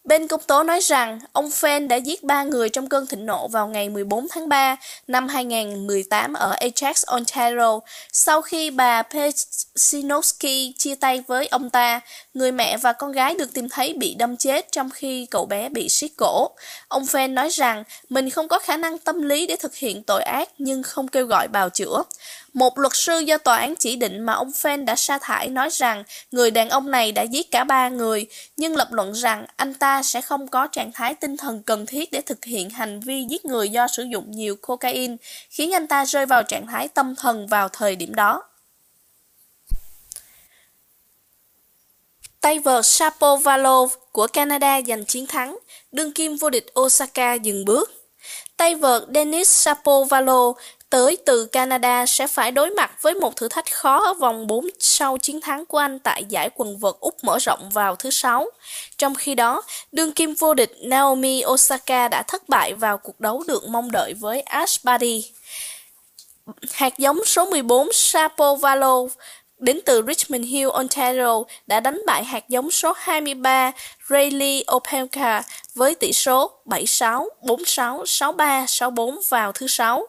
Bên 0.03 0.27
công 0.27 0.41
tố 0.47 0.63
nói 0.63 0.79
rằng 0.79 1.19
ông 1.33 1.49
Fenn 1.49 1.87
đã 1.87 1.95
giết 1.95 2.23
ba 2.23 2.43
người 2.43 2.69
trong 2.69 2.89
cơn 2.89 3.07
thịnh 3.07 3.25
nộ 3.25 3.47
vào 3.47 3.67
ngày 3.67 3.89
14 3.89 4.27
tháng 4.29 4.49
3 4.49 4.75
năm 5.07 5.27
2018 5.27 6.33
ở 6.33 6.55
Ajax, 6.61 7.03
Ontario, 7.05 7.79
sau 8.11 8.41
khi 8.41 8.69
bà 8.69 9.01
Pesinowski 9.01 10.71
chia 10.77 10.95
tay 10.95 11.23
với 11.27 11.47
ông 11.47 11.69
ta. 11.69 12.01
Người 12.33 12.51
mẹ 12.51 12.77
và 12.77 12.93
con 12.93 13.11
gái 13.11 13.35
được 13.35 13.53
tìm 13.53 13.69
thấy 13.69 13.93
bị 13.93 14.15
đâm 14.15 14.37
chết 14.37 14.71
trong 14.71 14.89
khi 14.89 15.25
cậu 15.31 15.45
bé 15.45 15.69
bị 15.69 15.89
siết 15.89 16.11
cổ. 16.17 16.49
Ông 16.87 17.03
Fenn 17.03 17.33
nói 17.33 17.49
rằng 17.49 17.83
mình 18.09 18.29
không 18.29 18.47
có 18.47 18.59
khả 18.59 18.77
năng 18.77 18.97
tâm 18.97 19.21
lý 19.21 19.47
để 19.47 19.55
thực 19.55 19.75
hiện 19.75 20.03
tội 20.03 20.23
ác 20.23 20.49
nhưng 20.57 20.83
không 20.83 21.07
kêu 21.07 21.25
gọi 21.25 21.47
bào 21.47 21.69
chữa. 21.69 22.03
Một 22.53 22.77
luật 22.77 22.95
sư 22.95 23.19
do 23.19 23.37
tòa 23.37 23.57
án 23.57 23.75
chỉ 23.79 23.95
định 23.95 24.19
mà 24.19 24.33
ông 24.33 24.51
Fenn 24.51 24.85
đã 24.85 24.95
sa 24.95 25.17
thải 25.21 25.47
nói 25.47 25.69
rằng 25.71 26.03
người 26.31 26.51
đàn 26.51 26.69
ông 26.69 26.91
này 26.91 27.11
đã 27.11 27.21
giết 27.21 27.51
cả 27.51 27.63
ba 27.63 27.89
người, 27.89 28.25
nhưng 28.57 28.75
lập 28.75 28.87
luận 28.91 29.11
rằng 29.11 29.45
anh 29.55 29.73
ta 29.73 30.03
sẽ 30.03 30.21
không 30.21 30.47
có 30.47 30.67
trạng 30.67 30.91
thái 30.91 31.15
tinh 31.15 31.37
thần 31.37 31.63
cần 31.63 31.85
thiết 31.85 32.11
để 32.11 32.21
thực 32.21 32.45
hiện 32.45 32.69
hành 32.69 32.99
vi 32.99 33.25
giết 33.29 33.45
người 33.45 33.69
do 33.69 33.87
sử 33.87 34.03
dụng 34.03 34.31
nhiều 34.31 34.55
cocaine, 34.55 35.15
khiến 35.49 35.71
anh 35.71 35.87
ta 35.87 36.05
rơi 36.05 36.25
vào 36.25 36.43
trạng 36.43 36.67
thái 36.67 36.87
tâm 36.87 37.15
thần 37.15 37.47
vào 37.47 37.69
thời 37.69 37.95
điểm 37.95 38.15
đó. 38.15 38.43
Tay 42.41 42.59
vợt 42.59 42.85
Shapovalov 42.85 43.93
của 44.11 44.27
Canada 44.27 44.81
giành 44.87 45.05
chiến 45.05 45.27
thắng, 45.27 45.57
đương 45.91 46.11
kim 46.11 46.35
vô 46.35 46.49
địch 46.49 46.65
Osaka 46.79 47.33
dừng 47.33 47.65
bước. 47.65 47.91
Tay 48.57 48.75
vợt 48.75 49.03
Denis 49.13 49.49
Shapovalov 49.49 50.57
tới 50.91 51.17
từ 51.25 51.45
Canada 51.45 52.05
sẽ 52.05 52.27
phải 52.27 52.51
đối 52.51 52.69
mặt 52.69 52.91
với 53.01 53.13
một 53.13 53.35
thử 53.35 53.47
thách 53.47 53.71
khó 53.71 53.99
ở 53.99 54.13
vòng 54.13 54.47
4 54.47 54.67
sau 54.79 55.17
chiến 55.17 55.41
thắng 55.41 55.65
của 55.65 55.77
anh 55.77 55.99
tại 55.99 56.23
giải 56.29 56.49
quần 56.55 56.77
vợt 56.77 56.95
Úc 56.99 57.23
mở 57.23 57.37
rộng 57.37 57.69
vào 57.69 57.95
thứ 57.95 58.09
Sáu. 58.09 58.49
Trong 58.97 59.15
khi 59.15 59.35
đó, 59.35 59.61
đương 59.91 60.11
kim 60.11 60.33
vô 60.33 60.53
địch 60.53 60.71
Naomi 60.83 61.43
Osaka 61.45 62.07
đã 62.07 62.23
thất 62.27 62.49
bại 62.49 62.73
vào 62.73 62.97
cuộc 62.97 63.19
đấu 63.19 63.43
được 63.47 63.67
mong 63.69 63.91
đợi 63.91 64.13
với 64.13 64.41
Ash 64.41 64.83
Barty. 64.83 65.31
Hạt 66.71 66.97
giống 66.97 67.25
số 67.25 67.45
14 67.45 67.93
Shapovalov 67.93 69.11
đến 69.59 69.79
từ 69.85 70.03
Richmond 70.07 70.45
Hill, 70.45 70.69
Ontario 70.69 71.43
đã 71.67 71.79
đánh 71.79 72.01
bại 72.07 72.23
hạt 72.23 72.49
giống 72.49 72.71
số 72.71 72.93
23 72.97 73.71
Rayleigh 74.09 74.75
Opelka 74.75 75.43
với 75.75 75.95
tỷ 75.95 76.13
số 76.13 76.51
7-6, 76.65 77.27
4-6, 77.41 78.03
6-3, 78.03 78.65
6-4 78.65 79.19
vào 79.29 79.51
thứ 79.51 79.67
Sáu. 79.67 80.07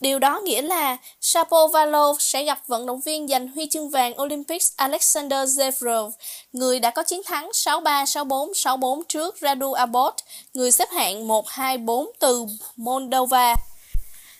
Điều 0.00 0.18
đó 0.18 0.40
nghĩa 0.40 0.62
là 0.62 0.96
Shapovalov 1.20 2.16
sẽ 2.20 2.44
gặp 2.44 2.58
vận 2.66 2.86
động 2.86 3.00
viên 3.00 3.28
giành 3.28 3.48
huy 3.48 3.66
chương 3.70 3.90
vàng 3.90 4.20
Olympics 4.22 4.72
Alexander 4.76 5.58
Zverev, 5.60 6.10
người 6.52 6.80
đã 6.80 6.90
có 6.90 7.02
chiến 7.02 7.22
thắng 7.26 7.50
6-3, 7.50 8.04
6-4, 8.04 8.52
6-4 8.52 9.02
trước 9.08 9.36
Radu 9.40 9.72
Abot, 9.72 10.14
người 10.54 10.72
xếp 10.72 10.88
hạng 10.90 11.28
1-2-4 11.28 12.06
từ 12.18 12.46
Moldova. 12.76 13.54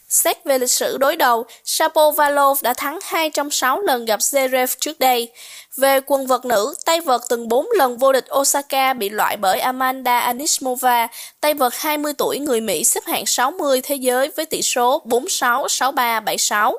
Xét 0.08 0.44
về 0.44 0.58
lịch 0.58 0.70
sử 0.70 0.98
đối 0.98 1.16
đầu, 1.16 1.44
Shapovalov 1.64 2.62
đã 2.62 2.74
thắng 2.74 2.98
2 3.02 3.30
trong 3.30 3.50
6 3.50 3.80
lần 3.80 4.04
gặp 4.04 4.20
Zverev 4.20 4.66
trước 4.80 4.98
đây. 4.98 5.32
Về 5.76 6.00
quần 6.06 6.26
vợt 6.26 6.44
nữ, 6.44 6.74
tay 6.84 7.00
vợt 7.00 7.20
từng 7.28 7.48
4 7.48 7.66
lần 7.78 7.98
vô 7.98 8.12
địch 8.12 8.26
Osaka 8.38 8.92
bị 8.92 9.08
loại 9.08 9.36
bởi 9.36 9.60
Amanda 9.60 10.18
Anisimova, 10.18 11.08
tay 11.40 11.54
vợt 11.54 11.72
20 11.76 12.12
tuổi 12.18 12.38
người 12.38 12.60
Mỹ 12.60 12.84
xếp 12.84 13.04
hạng 13.06 13.26
60 13.26 13.80
thế 13.82 13.94
giới 13.94 14.30
với 14.36 14.46
tỷ 14.46 14.62
số 14.62 15.02
46, 15.04 15.68
63, 15.68 16.20
76. 16.20 16.78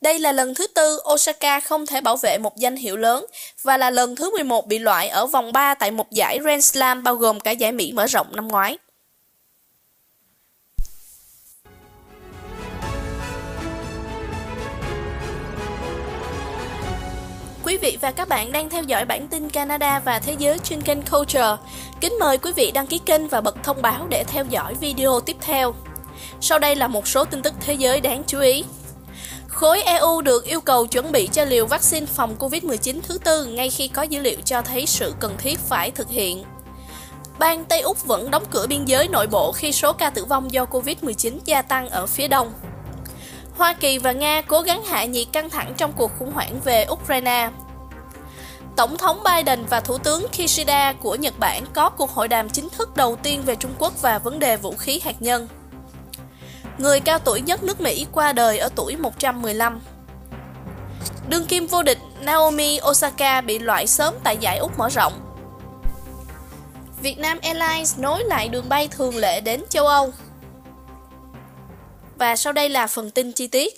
Đây 0.00 0.18
là 0.18 0.32
lần 0.32 0.54
thứ 0.54 0.66
tư 0.66 1.00
Osaka 1.12 1.60
không 1.60 1.86
thể 1.86 2.00
bảo 2.00 2.16
vệ 2.16 2.38
một 2.38 2.56
danh 2.56 2.76
hiệu 2.76 2.96
lớn 2.96 3.26
và 3.62 3.76
là 3.76 3.90
lần 3.90 4.16
thứ 4.16 4.30
11 4.30 4.66
bị 4.66 4.78
loại 4.78 5.08
ở 5.08 5.26
vòng 5.26 5.52
3 5.52 5.74
tại 5.74 5.90
một 5.90 6.10
giải 6.10 6.38
Grand 6.38 6.64
Slam 6.64 7.02
bao 7.02 7.14
gồm 7.14 7.40
cả 7.40 7.50
giải 7.50 7.72
Mỹ 7.72 7.92
mở 7.92 8.06
rộng 8.06 8.26
năm 8.32 8.48
ngoái. 8.48 8.78
Quý 17.68 17.76
vị 17.76 17.98
và 18.00 18.10
các 18.10 18.28
bạn 18.28 18.52
đang 18.52 18.68
theo 18.68 18.82
dõi 18.82 19.04
bản 19.04 19.28
tin 19.28 19.48
Canada 19.48 20.00
và 20.04 20.18
Thế 20.18 20.36
giới 20.38 20.58
trên 20.58 20.82
kênh 20.82 21.02
Culture. 21.02 21.56
Kính 22.00 22.12
mời 22.20 22.38
quý 22.38 22.52
vị 22.56 22.70
đăng 22.70 22.86
ký 22.86 22.98
kênh 22.98 23.28
và 23.28 23.40
bật 23.40 23.56
thông 23.62 23.82
báo 23.82 24.06
để 24.10 24.24
theo 24.24 24.44
dõi 24.50 24.74
video 24.74 25.20
tiếp 25.20 25.36
theo. 25.40 25.74
Sau 26.40 26.58
đây 26.58 26.76
là 26.76 26.88
một 26.88 27.08
số 27.08 27.24
tin 27.24 27.42
tức 27.42 27.54
thế 27.60 27.74
giới 27.74 28.00
đáng 28.00 28.22
chú 28.26 28.40
ý. 28.40 28.64
Khối 29.48 29.82
EU 29.82 30.22
được 30.22 30.44
yêu 30.44 30.60
cầu 30.60 30.86
chuẩn 30.86 31.12
bị 31.12 31.28
cho 31.32 31.44
liều 31.44 31.66
vaccine 31.66 32.06
phòng 32.06 32.36
COVID-19 32.38 33.00
thứ 33.02 33.18
tư 33.18 33.44
ngay 33.44 33.70
khi 33.70 33.88
có 33.88 34.02
dữ 34.02 34.20
liệu 34.20 34.40
cho 34.44 34.62
thấy 34.62 34.86
sự 34.86 35.14
cần 35.20 35.34
thiết 35.38 35.58
phải 35.58 35.90
thực 35.90 36.08
hiện. 36.08 36.44
Bang 37.38 37.64
Tây 37.64 37.80
Úc 37.80 38.06
vẫn 38.06 38.30
đóng 38.30 38.44
cửa 38.50 38.66
biên 38.68 38.84
giới 38.84 39.08
nội 39.08 39.26
bộ 39.26 39.52
khi 39.52 39.72
số 39.72 39.92
ca 39.92 40.10
tử 40.10 40.24
vong 40.24 40.52
do 40.52 40.64
COVID-19 40.64 41.38
gia 41.44 41.62
tăng 41.62 41.88
ở 41.88 42.06
phía 42.06 42.28
đông. 42.28 42.52
Hoa 43.58 43.72
Kỳ 43.72 43.98
và 43.98 44.12
Nga 44.12 44.42
cố 44.42 44.60
gắng 44.60 44.84
hạ 44.84 45.04
nhiệt 45.04 45.26
căng 45.32 45.50
thẳng 45.50 45.74
trong 45.76 45.92
cuộc 45.92 46.10
khủng 46.18 46.32
hoảng 46.32 46.60
về 46.64 46.86
Ukraine. 46.90 47.50
Tổng 48.76 48.96
thống 48.96 49.22
Biden 49.24 49.64
và 49.70 49.80
Thủ 49.80 49.98
tướng 49.98 50.26
Kishida 50.32 50.92
của 50.92 51.14
Nhật 51.14 51.38
Bản 51.38 51.64
có 51.74 51.90
cuộc 51.90 52.10
hội 52.10 52.28
đàm 52.28 52.48
chính 52.48 52.68
thức 52.68 52.96
đầu 52.96 53.16
tiên 53.16 53.42
về 53.42 53.56
Trung 53.56 53.74
Quốc 53.78 54.02
và 54.02 54.18
vấn 54.18 54.38
đề 54.38 54.56
vũ 54.56 54.74
khí 54.78 55.00
hạt 55.04 55.22
nhân. 55.22 55.48
Người 56.78 57.00
cao 57.00 57.18
tuổi 57.18 57.40
nhất 57.40 57.62
nước 57.62 57.80
Mỹ 57.80 58.06
qua 58.12 58.32
đời 58.32 58.58
ở 58.58 58.68
tuổi 58.76 58.96
115. 58.96 59.80
Đương 61.28 61.46
kim 61.46 61.66
vô 61.66 61.82
địch 61.82 61.98
Naomi 62.20 62.78
Osaka 62.90 63.40
bị 63.40 63.58
loại 63.58 63.86
sớm 63.86 64.14
tại 64.24 64.36
giải 64.36 64.58
Úc 64.58 64.78
mở 64.78 64.88
rộng. 64.88 65.12
Vietnam 67.02 67.38
Airlines 67.42 67.98
nối 67.98 68.24
lại 68.24 68.48
đường 68.48 68.68
bay 68.68 68.88
thường 68.88 69.16
lệ 69.16 69.40
đến 69.40 69.62
châu 69.68 69.86
Âu. 69.86 70.12
Và 72.18 72.36
sau 72.36 72.52
đây 72.52 72.68
là 72.68 72.86
phần 72.86 73.10
tin 73.10 73.32
chi 73.32 73.46
tiết. 73.46 73.74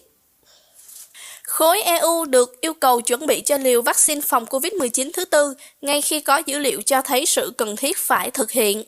Khối 1.42 1.82
EU 1.82 2.24
được 2.24 2.60
yêu 2.60 2.74
cầu 2.74 3.00
chuẩn 3.00 3.26
bị 3.26 3.40
cho 3.40 3.56
liều 3.56 3.82
vaccine 3.82 4.20
phòng 4.20 4.44
COVID-19 4.44 5.10
thứ 5.14 5.24
tư 5.24 5.54
ngay 5.80 6.02
khi 6.02 6.20
có 6.20 6.42
dữ 6.46 6.58
liệu 6.58 6.82
cho 6.82 7.02
thấy 7.02 7.26
sự 7.26 7.52
cần 7.58 7.76
thiết 7.76 7.96
phải 7.98 8.30
thực 8.30 8.50
hiện. 8.50 8.84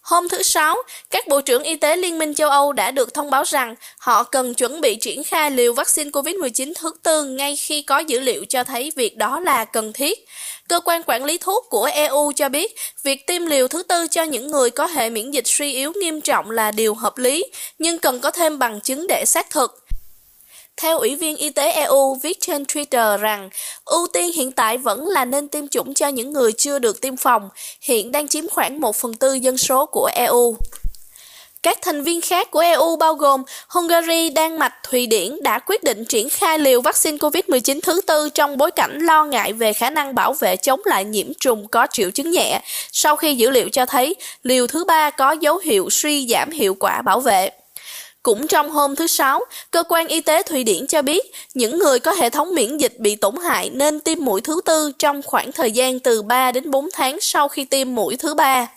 Hôm 0.00 0.28
thứ 0.28 0.42
Sáu, 0.42 0.76
các 1.10 1.28
Bộ 1.28 1.40
trưởng 1.40 1.62
Y 1.62 1.76
tế 1.76 1.96
Liên 1.96 2.18
minh 2.18 2.34
châu 2.34 2.50
Âu 2.50 2.72
đã 2.72 2.90
được 2.90 3.14
thông 3.14 3.30
báo 3.30 3.42
rằng 3.42 3.74
họ 3.98 4.22
cần 4.22 4.54
chuẩn 4.54 4.80
bị 4.80 4.96
triển 4.96 5.24
khai 5.24 5.50
liều 5.50 5.72
vaccine 5.72 6.10
COVID-19 6.10 6.72
thứ 6.78 6.92
tư 7.02 7.24
ngay 7.24 7.56
khi 7.56 7.82
có 7.82 7.98
dữ 7.98 8.20
liệu 8.20 8.44
cho 8.44 8.64
thấy 8.64 8.92
việc 8.96 9.16
đó 9.16 9.40
là 9.40 9.64
cần 9.64 9.92
thiết. 9.92 10.26
Cơ 10.70 10.80
quan 10.80 11.02
quản 11.06 11.24
lý 11.24 11.38
thuốc 11.38 11.66
của 11.70 11.84
EU 11.84 12.32
cho 12.36 12.48
biết, 12.48 12.74
việc 13.02 13.26
tiêm 13.26 13.46
liều 13.46 13.68
thứ 13.68 13.82
tư 13.82 14.06
cho 14.10 14.22
những 14.22 14.50
người 14.50 14.70
có 14.70 14.86
hệ 14.86 15.10
miễn 15.10 15.30
dịch 15.30 15.46
suy 15.46 15.72
yếu 15.72 15.92
nghiêm 16.00 16.20
trọng 16.20 16.50
là 16.50 16.70
điều 16.70 16.94
hợp 16.94 17.18
lý, 17.18 17.44
nhưng 17.78 17.98
cần 17.98 18.20
có 18.20 18.30
thêm 18.30 18.58
bằng 18.58 18.80
chứng 18.80 19.06
để 19.06 19.24
xác 19.26 19.50
thực. 19.50 19.84
Theo 20.76 20.98
Ủy 20.98 21.16
viên 21.16 21.36
Y 21.36 21.50
tế 21.50 21.72
EU 21.72 22.14
viết 22.14 22.40
trên 22.40 22.62
Twitter 22.62 23.18
rằng, 23.18 23.50
ưu 23.84 24.06
tiên 24.12 24.32
hiện 24.32 24.52
tại 24.52 24.78
vẫn 24.78 25.08
là 25.08 25.24
nên 25.24 25.48
tiêm 25.48 25.68
chủng 25.68 25.94
cho 25.94 26.08
những 26.08 26.32
người 26.32 26.52
chưa 26.52 26.78
được 26.78 27.00
tiêm 27.00 27.16
phòng, 27.16 27.48
hiện 27.80 28.12
đang 28.12 28.28
chiếm 28.28 28.48
khoảng 28.48 28.80
1 28.80 28.96
phần 28.96 29.14
tư 29.14 29.34
dân 29.34 29.58
số 29.58 29.86
của 29.86 30.10
EU. 30.14 30.56
Các 31.62 31.78
thành 31.82 32.02
viên 32.02 32.20
khác 32.20 32.50
của 32.50 32.60
EU 32.60 32.96
bao 32.96 33.14
gồm 33.14 33.42
Hungary, 33.68 34.30
Đan 34.30 34.58
Mạch, 34.58 34.74
Thụy 34.82 35.06
Điển 35.06 35.42
đã 35.42 35.58
quyết 35.58 35.84
định 35.84 36.04
triển 36.04 36.28
khai 36.28 36.58
liều 36.58 36.80
vaccine 36.80 37.16
COVID-19 37.16 37.80
thứ 37.82 38.00
tư 38.06 38.28
trong 38.28 38.56
bối 38.56 38.70
cảnh 38.70 38.98
lo 38.98 39.24
ngại 39.24 39.52
về 39.52 39.72
khả 39.72 39.90
năng 39.90 40.14
bảo 40.14 40.32
vệ 40.32 40.56
chống 40.56 40.80
lại 40.84 41.04
nhiễm 41.04 41.26
trùng 41.40 41.68
có 41.68 41.86
triệu 41.92 42.10
chứng 42.10 42.30
nhẹ, 42.30 42.60
sau 42.92 43.16
khi 43.16 43.34
dữ 43.34 43.50
liệu 43.50 43.68
cho 43.68 43.86
thấy 43.86 44.14
liều 44.42 44.66
thứ 44.66 44.84
ba 44.84 45.10
có 45.10 45.32
dấu 45.32 45.58
hiệu 45.58 45.90
suy 45.90 46.26
giảm 46.26 46.50
hiệu 46.50 46.76
quả 46.80 47.02
bảo 47.02 47.20
vệ. 47.20 47.50
Cũng 48.22 48.46
trong 48.46 48.70
hôm 48.70 48.96
thứ 48.96 49.06
Sáu, 49.06 49.40
cơ 49.70 49.82
quan 49.88 50.08
y 50.08 50.20
tế 50.20 50.42
Thụy 50.42 50.64
Điển 50.64 50.86
cho 50.86 51.02
biết 51.02 51.32
những 51.54 51.78
người 51.78 51.98
có 51.98 52.12
hệ 52.12 52.30
thống 52.30 52.54
miễn 52.54 52.76
dịch 52.76 52.98
bị 52.98 53.16
tổn 53.16 53.34
hại 53.36 53.70
nên 53.70 54.00
tiêm 54.00 54.24
mũi 54.24 54.40
thứ 54.40 54.60
tư 54.64 54.92
trong 54.98 55.22
khoảng 55.22 55.52
thời 55.52 55.70
gian 55.70 55.98
từ 55.98 56.22
3 56.22 56.52
đến 56.52 56.70
4 56.70 56.88
tháng 56.92 57.18
sau 57.20 57.48
khi 57.48 57.64
tiêm 57.64 57.94
mũi 57.94 58.16
thứ 58.16 58.34
ba. 58.34 58.68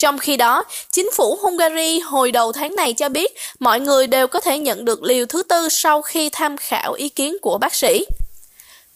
Trong 0.00 0.18
khi 0.18 0.36
đó, 0.36 0.64
chính 0.90 1.10
phủ 1.12 1.38
Hungary 1.42 1.98
hồi 1.98 2.32
đầu 2.32 2.52
tháng 2.52 2.76
này 2.76 2.92
cho 2.92 3.08
biết 3.08 3.34
mọi 3.58 3.80
người 3.80 4.06
đều 4.06 4.26
có 4.26 4.40
thể 4.40 4.58
nhận 4.58 4.84
được 4.84 5.02
liều 5.02 5.26
thứ 5.26 5.42
tư 5.42 5.68
sau 5.68 6.02
khi 6.02 6.30
tham 6.32 6.56
khảo 6.56 6.92
ý 6.92 7.08
kiến 7.08 7.36
của 7.42 7.58
bác 7.58 7.74
sĩ. 7.74 8.04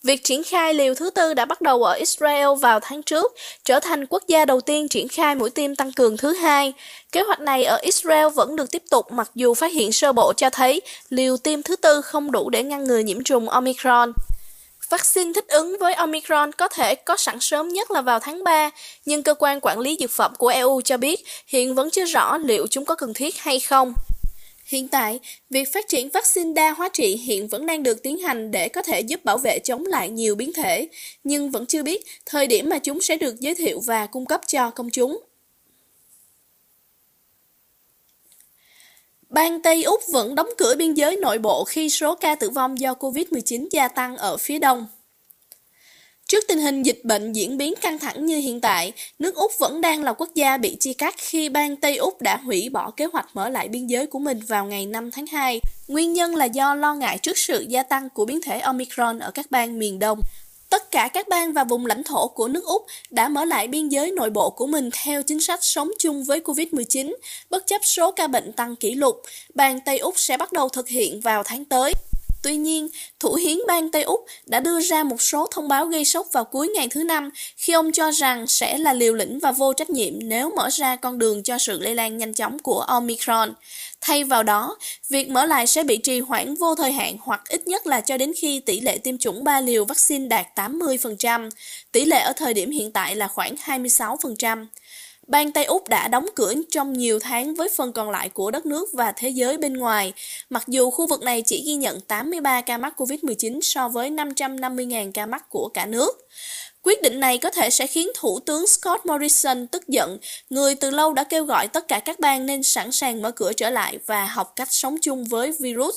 Việc 0.03 0.25
triển 0.25 0.45
khai 0.45 0.75
liều 0.75 0.95
thứ 0.95 1.11
tư 1.11 1.35
đã 1.35 1.45
bắt 1.45 1.61
đầu 1.61 1.85
ở 1.85 1.93
Israel 1.93 2.49
vào 2.61 2.81
tháng 2.81 3.03
trước, 3.03 3.35
trở 3.65 3.81
thành 3.81 4.07
quốc 4.07 4.23
gia 4.29 4.45
đầu 4.45 4.61
tiên 4.61 4.89
triển 4.89 5.09
khai 5.09 5.35
mũi 5.35 5.51
tiêm 5.51 5.77
tăng 5.77 5.93
cường 5.93 6.17
thứ 6.17 6.33
hai. 6.33 6.73
Kế 7.13 7.23
hoạch 7.23 7.41
này 7.41 7.65
ở 7.65 7.77
Israel 7.83 8.29
vẫn 8.29 8.57
được 8.57 8.71
tiếp 8.71 8.83
tục 8.91 9.13
mặc 9.13 9.31
dù 9.35 9.55
phát 9.55 9.73
hiện 9.73 9.93
sơ 9.93 10.13
bộ 10.13 10.33
cho 10.37 10.51
thấy 10.51 10.81
liều 11.09 11.37
tiêm 11.37 11.63
thứ 11.63 11.77
tư 11.77 12.01
không 12.01 12.33
đủ 12.33 12.51
để 12.51 12.63
ngăn 12.63 12.85
ngừa 12.85 12.99
nhiễm 12.99 13.25
trùng 13.25 13.49
Omicron. 13.49 14.13
Vaccine 14.91 15.33
thích 15.33 15.49
ứng 15.49 15.77
với 15.81 15.95
Omicron 15.95 16.53
có 16.53 16.69
thể 16.69 16.95
có 16.95 17.17
sẵn 17.17 17.41
sớm 17.41 17.69
nhất 17.69 17.91
là 17.91 18.01
vào 18.01 18.19
tháng 18.21 18.45
3, 18.45 18.71
nhưng 19.05 19.23
cơ 19.23 19.35
quan 19.35 19.59
quản 19.63 19.79
lý 19.79 19.97
dược 20.01 20.11
phẩm 20.11 20.33
của 20.39 20.49
EU 20.49 20.81
cho 20.81 20.97
biết 20.97 21.25
hiện 21.47 21.75
vẫn 21.75 21.91
chưa 21.91 22.05
rõ 22.05 22.39
liệu 22.39 22.67
chúng 22.67 22.85
có 22.85 22.95
cần 22.95 23.15
thiết 23.15 23.37
hay 23.39 23.61
không. 23.61 23.95
Hiện 24.65 24.89
tại, 24.89 25.21
việc 25.51 25.73
phát 25.73 25.89
triển 25.89 26.09
vaccine 26.09 26.53
đa 26.53 26.71
hóa 26.71 26.89
trị 26.93 27.17
hiện 27.17 27.49
vẫn 27.49 27.67
đang 27.67 27.83
được 27.83 28.03
tiến 28.03 28.19
hành 28.19 28.51
để 28.51 28.69
có 28.69 28.83
thể 28.83 29.01
giúp 29.01 29.25
bảo 29.25 29.39
vệ 29.39 29.59
chống 29.59 29.87
lại 29.87 30.09
nhiều 30.09 30.35
biến 30.35 30.53
thể, 30.53 30.89
nhưng 31.25 31.51
vẫn 31.51 31.67
chưa 31.67 31.83
biết 31.83 32.05
thời 32.27 32.47
điểm 32.47 32.69
mà 32.69 32.79
chúng 32.79 33.01
sẽ 33.01 33.17
được 33.17 33.41
giới 33.41 33.55
thiệu 33.55 33.81
và 33.87 34.07
cung 34.07 34.27
cấp 34.27 34.41
cho 34.47 34.71
công 34.71 34.91
chúng. 34.91 35.21
Bang 39.35 39.63
Tây 39.63 39.83
Úc 39.83 40.01
vẫn 40.13 40.35
đóng 40.35 40.49
cửa 40.59 40.75
biên 40.79 40.95
giới 40.95 41.17
nội 41.17 41.39
bộ 41.39 41.65
khi 41.65 41.91
số 41.91 42.15
ca 42.15 42.35
tử 42.35 42.51
vong 42.51 42.81
do 42.81 42.93
COVID-19 42.93 43.69
gia 43.71 43.89
tăng 43.89 44.17
ở 44.17 44.37
phía 44.37 44.59
đông. 44.59 44.87
Trước 46.29 46.45
tình 46.49 46.59
hình 46.59 46.83
dịch 46.83 47.01
bệnh 47.05 47.33
diễn 47.33 47.57
biến 47.57 47.75
căng 47.81 47.99
thẳng 47.99 48.27
như 48.27 48.39
hiện 48.39 48.61
tại, 48.61 48.93
nước 49.19 49.35
Úc 49.35 49.53
vẫn 49.59 49.81
đang 49.81 50.03
là 50.03 50.13
quốc 50.13 50.29
gia 50.35 50.57
bị 50.57 50.77
chia 50.81 50.93
cắt 50.93 51.15
khi 51.19 51.49
bang 51.49 51.77
Tây 51.77 51.97
Úc 51.97 52.23
đã 52.23 52.37
hủy 52.37 52.69
bỏ 52.69 52.91
kế 52.91 53.05
hoạch 53.05 53.27
mở 53.35 53.49
lại 53.49 53.69
biên 53.69 53.87
giới 53.87 54.07
của 54.07 54.19
mình 54.19 54.41
vào 54.49 54.67
ngày 54.67 54.87
5 54.87 55.11
tháng 55.11 55.27
2. 55.27 55.61
Nguyên 55.89 56.13
nhân 56.13 56.35
là 56.35 56.45
do 56.45 56.75
lo 56.75 56.95
ngại 56.95 57.19
trước 57.19 57.39
sự 57.39 57.67
gia 57.69 57.83
tăng 57.83 58.09
của 58.11 58.25
biến 58.25 58.41
thể 58.43 58.61
Omicron 58.61 59.19
ở 59.19 59.31
các 59.31 59.51
bang 59.51 59.79
miền 59.79 59.99
Đông. 59.99 60.21
Tất 60.75 60.91
cả 60.91 61.09
các 61.09 61.29
bang 61.29 61.53
và 61.53 61.65
vùng 61.65 61.87
lãnh 61.87 62.03
thổ 62.03 62.29
của 62.29 62.49
nước 62.49 62.65
Úc 62.65 62.87
đã 63.11 63.29
mở 63.29 63.45
lại 63.45 63.69
biên 63.69 63.89
giới 63.89 64.11
nội 64.11 64.31
bộ 64.31 64.51
của 64.51 64.67
mình 64.67 64.91
theo 65.03 65.23
chính 65.23 65.41
sách 65.41 65.65
sống 65.65 65.91
chung 65.99 66.25
với 66.25 66.41
COVID-19, 66.41 67.15
bất 67.51 67.67
chấp 67.67 67.81
số 67.85 68.11
ca 68.11 68.27
bệnh 68.27 68.53
tăng 68.53 68.77
kỷ 68.77 68.95
lục. 68.95 69.23
Bang 69.55 69.81
Tây 69.81 69.99
Úc 69.99 70.19
sẽ 70.19 70.37
bắt 70.37 70.53
đầu 70.53 70.69
thực 70.69 70.89
hiện 70.89 71.21
vào 71.21 71.43
tháng 71.43 71.65
tới. 71.65 71.93
Tuy 72.43 72.57
nhiên, 72.57 72.89
Thủ 73.21 73.35
hiến 73.35 73.59
bang 73.67 73.91
Tây 73.91 74.03
Úc 74.03 74.25
đã 74.47 74.61
đưa 74.61 74.81
ra 74.81 75.05
một 75.05 75.23
số 75.23 75.47
thông 75.51 75.69
báo 75.69 75.87
gây 75.87 76.05
sốc 76.05 76.27
vào 76.33 76.45
cuối 76.45 76.69
ngày 76.69 76.89
thứ 76.91 77.05
năm 77.05 77.31
khi 77.57 77.73
ông 77.73 77.93
cho 77.93 78.11
rằng 78.11 78.47
sẽ 78.47 78.79
là 78.79 78.93
liều 78.93 79.15
lĩnh 79.15 79.39
và 79.39 79.53
vô 79.53 79.73
trách 79.73 79.91
nhiệm 79.91 80.13
nếu 80.23 80.51
mở 80.57 80.69
ra 80.73 80.97
con 80.97 81.19
đường 81.19 81.43
cho 81.43 81.59
sự 81.59 81.81
lây 81.81 81.95
lan 81.95 82.19
nhanh 82.19 82.35
chóng 82.35 82.59
của 82.59 82.81
Omicron. 82.81 83.53
Thay 84.07 84.25
vào 84.25 84.43
đó, 84.43 84.77
việc 85.09 85.29
mở 85.29 85.47
lại 85.47 85.67
sẽ 85.67 85.85
bị 85.85 85.97
trì 85.97 86.21
hoãn 86.21 86.55
vô 86.55 86.75
thời 86.75 86.93
hạn 86.93 87.17
hoặc 87.21 87.43
ít 87.49 87.67
nhất 87.67 87.87
là 87.87 88.01
cho 88.01 88.17
đến 88.17 88.33
khi 88.37 88.61
tỷ 88.61 88.81
lệ 88.81 88.99
tiêm 88.99 89.19
chủng 89.19 89.45
3 89.45 89.61
liều 89.61 89.85
vaccine 89.85 90.29
đạt 90.29 90.47
80%. 90.55 91.51
Tỷ 91.93 92.05
lệ 92.05 92.21
ở 92.21 92.33
thời 92.37 92.55
điểm 92.55 92.71
hiện 92.71 92.93
tại 92.93 93.17
là 93.17 93.29
khoảng 93.29 93.55
26%. 93.55 94.67
Bang 95.27 95.53
Tây 95.53 95.65
Úc 95.65 95.89
đã 95.89 96.09
đóng 96.09 96.27
cửa 96.35 96.55
trong 96.71 96.93
nhiều 96.93 97.19
tháng 97.19 97.55
với 97.55 97.69
phần 97.77 97.93
còn 97.93 98.11
lại 98.11 98.29
của 98.29 98.51
đất 98.51 98.67
nước 98.67 98.89
và 98.93 99.13
thế 99.13 99.29
giới 99.29 99.59
bên 99.59 99.75
ngoài, 99.75 100.13
mặc 100.51 100.65
dù 100.67 100.91
khu 100.91 101.07
vực 101.07 101.23
này 101.23 101.43
chỉ 101.43 101.63
ghi 101.67 101.75
nhận 101.75 102.01
83 102.01 102.61
ca 102.61 102.79
mắc 102.79 103.01
COVID-19 103.01 103.61
so 103.63 103.89
với 103.89 104.11
550.000 104.11 105.13
ca 105.13 105.27
mắc 105.27 105.51
của 105.51 105.69
cả 105.69 105.87
nước. 105.87 106.29
Quyết 106.85 107.03
định 107.03 107.21
này 107.21 107.39
có 107.39 107.51
thể 107.51 107.71
sẽ 107.71 107.87
khiến 107.87 108.09
Thủ 108.15 108.41
tướng 108.41 108.67
Scott 108.67 109.07
Morrison 109.07 109.67
tức 109.67 109.89
giận, 109.89 110.19
người 110.51 110.75
từ 110.75 110.91
lâu 110.91 111.13
đã 111.13 111.25
kêu 111.25 111.45
gọi 111.45 111.69
tất 111.69 111.89
cả 111.89 112.01
các 112.05 112.21
bang 112.21 112.47
nên 112.47 112.63
sẵn 112.63 112.93
sàng 112.93 113.23
mở 113.23 113.31
cửa 113.31 113.53
trở 113.53 113.71
lại 113.71 113.99
và 114.07 114.27
học 114.27 114.53
cách 114.57 114.69
sống 114.71 114.97
chung 115.03 115.25
với 115.25 115.53
virus. 115.61 115.97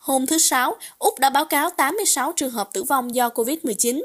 Hôm 0.00 0.26
thứ 0.26 0.38
Sáu, 0.38 0.76
Úc 0.98 1.18
đã 1.18 1.30
báo 1.30 1.44
cáo 1.44 1.70
86 1.70 2.32
trường 2.36 2.50
hợp 2.50 2.68
tử 2.72 2.82
vong 2.82 3.14
do 3.14 3.28
COVID-19. 3.28 4.02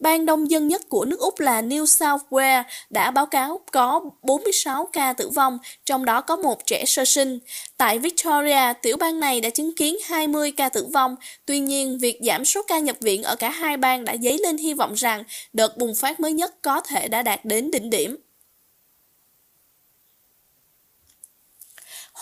Bang 0.00 0.26
đông 0.26 0.50
dân 0.50 0.68
nhất 0.68 0.82
của 0.88 1.04
nước 1.04 1.20
Úc 1.20 1.40
là 1.40 1.62
New 1.62 1.86
South 1.86 2.22
Wales 2.30 2.62
đã 2.90 3.10
báo 3.10 3.26
cáo 3.26 3.60
có 3.72 4.00
46 4.22 4.88
ca 4.92 5.12
tử 5.12 5.28
vong, 5.28 5.58
trong 5.86 6.04
đó 6.04 6.20
có 6.20 6.36
một 6.36 6.66
trẻ 6.66 6.84
sơ 6.86 7.04
sinh. 7.04 7.38
Tại 7.76 7.98
Victoria, 7.98 8.72
tiểu 8.82 8.96
bang 8.96 9.20
này 9.20 9.40
đã 9.40 9.50
chứng 9.50 9.74
kiến 9.76 9.96
20 10.04 10.52
ca 10.52 10.68
tử 10.68 10.86
vong. 10.92 11.16
Tuy 11.46 11.58
nhiên, 11.58 11.98
việc 11.98 12.18
giảm 12.22 12.44
số 12.44 12.62
ca 12.68 12.78
nhập 12.78 12.96
viện 13.00 13.22
ở 13.22 13.36
cả 13.36 13.50
hai 13.50 13.76
bang 13.76 14.04
đã 14.04 14.16
dấy 14.22 14.38
lên 14.38 14.56
hy 14.56 14.74
vọng 14.74 14.94
rằng 14.94 15.24
đợt 15.52 15.78
bùng 15.78 15.94
phát 15.94 16.20
mới 16.20 16.32
nhất 16.32 16.62
có 16.62 16.80
thể 16.80 17.08
đã 17.08 17.22
đạt 17.22 17.44
đến 17.44 17.70
đỉnh 17.70 17.90
điểm. 17.90 18.16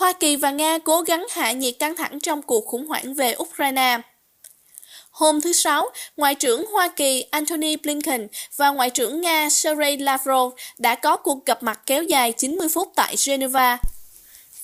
Hoa 0.03 0.13
Kỳ 0.13 0.37
và 0.37 0.51
Nga 0.51 0.79
cố 0.79 1.01
gắng 1.03 1.27
hạ 1.31 1.53
nhiệt 1.53 1.75
căng 1.79 1.97
thẳng 1.97 2.21
trong 2.21 2.43
cuộc 2.43 2.67
khủng 2.67 2.87
hoảng 2.87 3.15
về 3.15 3.35
Ukraine. 3.39 3.99
Hôm 5.11 5.41
thứ 5.41 5.53
Sáu, 5.53 5.91
Ngoại 6.17 6.35
trưởng 6.35 6.67
Hoa 6.67 6.89
Kỳ 6.89 7.25
Antony 7.31 7.77
Blinken 7.77 8.29
và 8.57 8.71
Ngoại 8.71 8.91
trưởng 8.91 9.21
Nga 9.21 9.51
Sergei 9.51 9.97
Lavrov 9.97 10.55
đã 10.79 10.95
có 10.95 11.17
cuộc 11.17 11.47
gặp 11.47 11.63
mặt 11.63 11.81
kéo 11.87 12.03
dài 12.03 12.33
90 12.33 12.69
phút 12.69 12.93
tại 12.97 13.15
Geneva. 13.27 13.79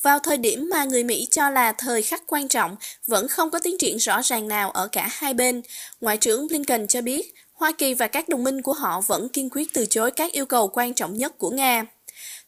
Vào 0.02 0.18
thời 0.18 0.36
điểm 0.36 0.68
mà 0.70 0.84
người 0.84 1.04
Mỹ 1.04 1.28
cho 1.30 1.50
là 1.50 1.72
thời 1.72 2.02
khắc 2.02 2.22
quan 2.26 2.48
trọng, 2.48 2.76
vẫn 3.06 3.28
không 3.28 3.50
có 3.50 3.58
tiến 3.58 3.78
triển 3.78 3.96
rõ 3.96 4.22
ràng 4.22 4.48
nào 4.48 4.70
ở 4.70 4.88
cả 4.88 5.08
hai 5.10 5.34
bên. 5.34 5.62
Ngoại 6.00 6.16
trưởng 6.16 6.46
Blinken 6.48 6.86
cho 6.86 7.02
biết, 7.02 7.34
Hoa 7.52 7.72
Kỳ 7.72 7.94
và 7.94 8.06
các 8.06 8.28
đồng 8.28 8.44
minh 8.44 8.62
của 8.62 8.72
họ 8.72 9.00
vẫn 9.00 9.28
kiên 9.28 9.50
quyết 9.50 9.68
từ 9.74 9.86
chối 9.86 10.10
các 10.10 10.32
yêu 10.32 10.46
cầu 10.46 10.68
quan 10.68 10.94
trọng 10.94 11.14
nhất 11.14 11.38
của 11.38 11.50
Nga. 11.50 11.84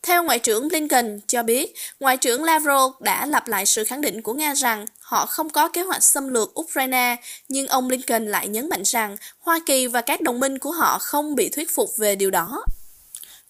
Theo 0.02 0.24
Ngoại 0.24 0.38
trưởng 0.38 0.68
Blinken 0.68 1.20
cho 1.26 1.42
biết, 1.42 1.74
Ngoại 2.00 2.16
trưởng 2.16 2.44
Lavrov 2.44 2.94
đã 3.00 3.26
lặp 3.26 3.48
lại 3.48 3.66
sự 3.66 3.84
khẳng 3.84 4.00
định 4.00 4.22
của 4.22 4.34
Nga 4.34 4.54
rằng 4.54 4.86
họ 5.00 5.26
không 5.26 5.50
có 5.50 5.68
kế 5.68 5.82
hoạch 5.82 6.02
xâm 6.02 6.28
lược 6.28 6.60
Ukraine, 6.60 7.16
nhưng 7.48 7.66
ông 7.66 7.88
Blinken 7.88 8.26
lại 8.26 8.48
nhấn 8.48 8.68
mạnh 8.68 8.82
rằng 8.84 9.16
Hoa 9.40 9.60
Kỳ 9.66 9.86
và 9.86 10.00
các 10.00 10.20
đồng 10.20 10.40
minh 10.40 10.58
của 10.58 10.70
họ 10.70 10.98
không 10.98 11.34
bị 11.34 11.48
thuyết 11.48 11.74
phục 11.74 11.90
về 11.98 12.16
điều 12.16 12.30
đó. 12.30 12.64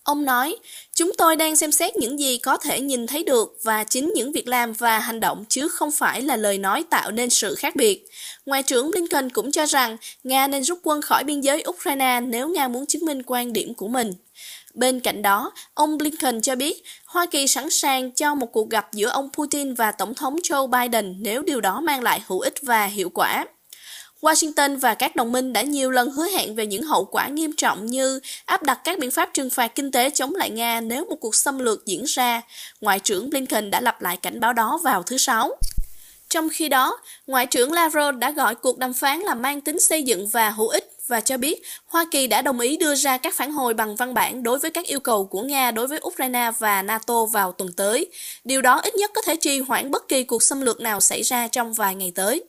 Ông 0.03 0.25
nói, 0.25 0.57
chúng 0.95 1.13
tôi 1.19 1.37
đang 1.37 1.57
xem 1.57 1.73
xét 1.73 1.97
những 1.97 2.21
gì 2.21 2.39
có 2.39 2.57
thể 2.57 2.81
nhìn 2.81 3.07
thấy 3.07 3.25
được 3.25 3.57
và 3.63 3.85
chính 3.85 4.13
những 4.15 4.33
việc 4.33 4.49
làm 4.49 4.73
và 4.73 4.99
hành 4.99 5.21
động 5.21 5.45
chứ 5.49 5.69
không 5.69 5.91
phải 5.91 6.23
là 6.23 6.37
lời 6.37 6.59
nói 6.59 6.85
tạo 6.91 7.11
nên 7.11 7.31
sự 7.31 7.55
khác 7.55 7.77
biệt. 7.77 8.07
Ngoại 8.47 8.63
trưởng 8.63 8.91
Blinken 8.91 9.31
cũng 9.31 9.53
cho 9.53 9.67
rằng 9.67 9.97
Nga 10.25 10.47
nên 10.47 10.65
rút 10.65 10.79
quân 10.83 11.03
khỏi 11.03 11.25
biên 11.25 11.41
giới 11.41 11.65
Ukraine 11.69 12.21
nếu 12.21 12.49
Nga 12.49 12.69
muốn 12.69 12.87
chứng 12.87 13.05
minh 13.05 13.23
quan 13.27 13.53
điểm 13.53 13.75
của 13.75 13.89
mình. 13.89 14.13
Bên 14.81 15.01
cạnh 15.01 15.23
đó, 15.23 15.53
ông 15.75 15.99
Blinken 15.99 16.41
cho 16.41 16.57
biết 16.57 16.83
Hoa 17.05 17.27
Kỳ 17.27 17.47
sẵn 17.47 17.71
sàng 17.71 18.13
cho 18.13 18.35
một 18.35 18.47
cuộc 18.53 18.71
gặp 18.71 18.93
giữa 18.93 19.09
ông 19.09 19.31
Putin 19.33 19.75
và 19.75 19.93
Tổng 19.93 20.15
thống 20.15 20.37
Joe 20.37 20.67
Biden 20.67 21.17
nếu 21.19 21.43
điều 21.43 21.61
đó 21.61 21.81
mang 21.81 22.03
lại 22.03 22.23
hữu 22.27 22.41
ích 22.41 22.55
và 22.63 22.87
hiệu 22.87 23.11
quả. 23.15 23.47
Washington 24.21 24.79
và 24.79 24.95
các 24.95 25.17
đồng 25.17 25.33
minh 25.33 25.53
đã 25.53 25.63
nhiều 25.63 25.91
lần 25.91 26.11
hứa 26.11 26.27
hẹn 26.29 26.55
về 26.55 26.67
những 26.67 26.83
hậu 26.83 27.05
quả 27.05 27.29
nghiêm 27.29 27.53
trọng 27.57 27.87
như 27.87 28.21
áp 28.45 28.63
đặt 28.63 28.81
các 28.85 28.99
biện 28.99 29.11
pháp 29.11 29.31
trừng 29.35 29.51
phạt 29.51 29.75
kinh 29.75 29.93
tế 29.93 30.11
chống 30.11 30.35
lại 30.35 30.51
Nga 30.51 30.81
nếu 30.81 31.05
một 31.05 31.17
cuộc 31.21 31.35
xâm 31.35 31.59
lược 31.59 31.87
diễn 31.87 32.05
ra. 32.05 32.43
Ngoại 32.81 32.99
trưởng 32.99 33.31
Blinken 33.31 33.71
đã 33.71 33.81
lặp 33.81 34.03
lại 34.03 34.17
cảnh 34.17 34.41
báo 34.41 34.53
đó 34.53 34.81
vào 34.85 35.03
thứ 35.03 35.19
Sáu. 35.19 35.57
Trong 36.29 36.49
khi 36.49 36.69
đó, 36.69 36.99
Ngoại 37.27 37.47
trưởng 37.47 37.73
Lavrov 37.73 38.17
đã 38.19 38.31
gọi 38.31 38.55
cuộc 38.55 38.79
đàm 38.79 38.93
phán 38.93 39.21
là 39.21 39.35
mang 39.35 39.61
tính 39.61 39.81
xây 39.81 40.03
dựng 40.03 40.29
và 40.29 40.51
hữu 40.51 40.69
ích 40.69 40.90
và 41.11 41.21
cho 41.21 41.37
biết 41.37 41.63
Hoa 41.87 42.05
Kỳ 42.11 42.27
đã 42.27 42.43
đồng 42.43 42.61
ý 42.61 42.77
đưa 42.77 42.95
ra 42.95 43.17
các 43.17 43.35
phản 43.35 43.53
hồi 43.53 43.75
bằng 43.75 43.97
văn 43.97 44.15
bản 44.15 44.43
đối 44.43 44.59
với 44.59 44.71
các 44.71 44.87
yêu 44.87 45.01
cầu 45.01 45.25
của 45.25 45.43
Nga 45.43 45.71
đối 45.71 45.87
với 45.87 46.01
Ukraine 46.07 46.51
và 46.59 46.83
NATO 46.83 47.25
vào 47.25 47.53
tuần 47.53 47.73
tới. 47.73 48.07
Điều 48.45 48.63
đó 48.63 48.81
ít 48.83 48.95
nhất 48.95 49.11
có 49.15 49.23
thể 49.23 49.37
trì 49.37 49.61
hoãn 49.61 49.91
bất 49.91 50.09
kỳ 50.09 50.25
cuộc 50.25 50.43
xâm 50.43 50.61
lược 50.61 50.81
nào 50.81 51.01
xảy 51.01 51.23
ra 51.23 51.49
trong 51.49 51.73
vài 51.73 51.95
ngày 51.95 52.13
tới. 52.15 52.45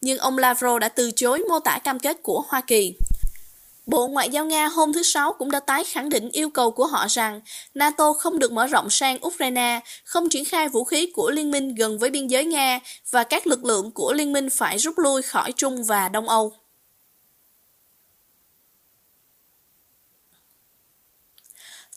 Nhưng 0.00 0.18
ông 0.18 0.38
Lavrov 0.38 0.80
đã 0.80 0.88
từ 0.88 1.10
chối 1.10 1.38
mô 1.38 1.58
tả 1.58 1.78
cam 1.84 1.98
kết 1.98 2.22
của 2.22 2.44
Hoa 2.48 2.60
Kỳ. 2.60 2.94
Bộ 3.86 4.08
Ngoại 4.08 4.28
giao 4.30 4.46
Nga 4.46 4.66
hôm 4.66 4.92
thứ 4.92 5.02
Sáu 5.02 5.32
cũng 5.32 5.50
đã 5.50 5.60
tái 5.60 5.84
khẳng 5.84 6.08
định 6.08 6.30
yêu 6.32 6.50
cầu 6.50 6.70
của 6.70 6.86
họ 6.86 7.06
rằng 7.08 7.40
NATO 7.74 8.12
không 8.12 8.38
được 8.38 8.52
mở 8.52 8.66
rộng 8.66 8.90
sang 8.90 9.26
Ukraine, 9.26 9.80
không 10.04 10.28
triển 10.28 10.44
khai 10.44 10.68
vũ 10.68 10.84
khí 10.84 11.12
của 11.14 11.30
liên 11.30 11.50
minh 11.50 11.74
gần 11.74 11.98
với 11.98 12.10
biên 12.10 12.26
giới 12.26 12.44
Nga 12.44 12.80
và 13.10 13.24
các 13.24 13.46
lực 13.46 13.64
lượng 13.64 13.90
của 13.90 14.12
liên 14.12 14.32
minh 14.32 14.48
phải 14.50 14.78
rút 14.78 14.98
lui 14.98 15.22
khỏi 15.22 15.52
Trung 15.52 15.84
và 15.84 16.08
Đông 16.08 16.28
Âu. 16.28 16.59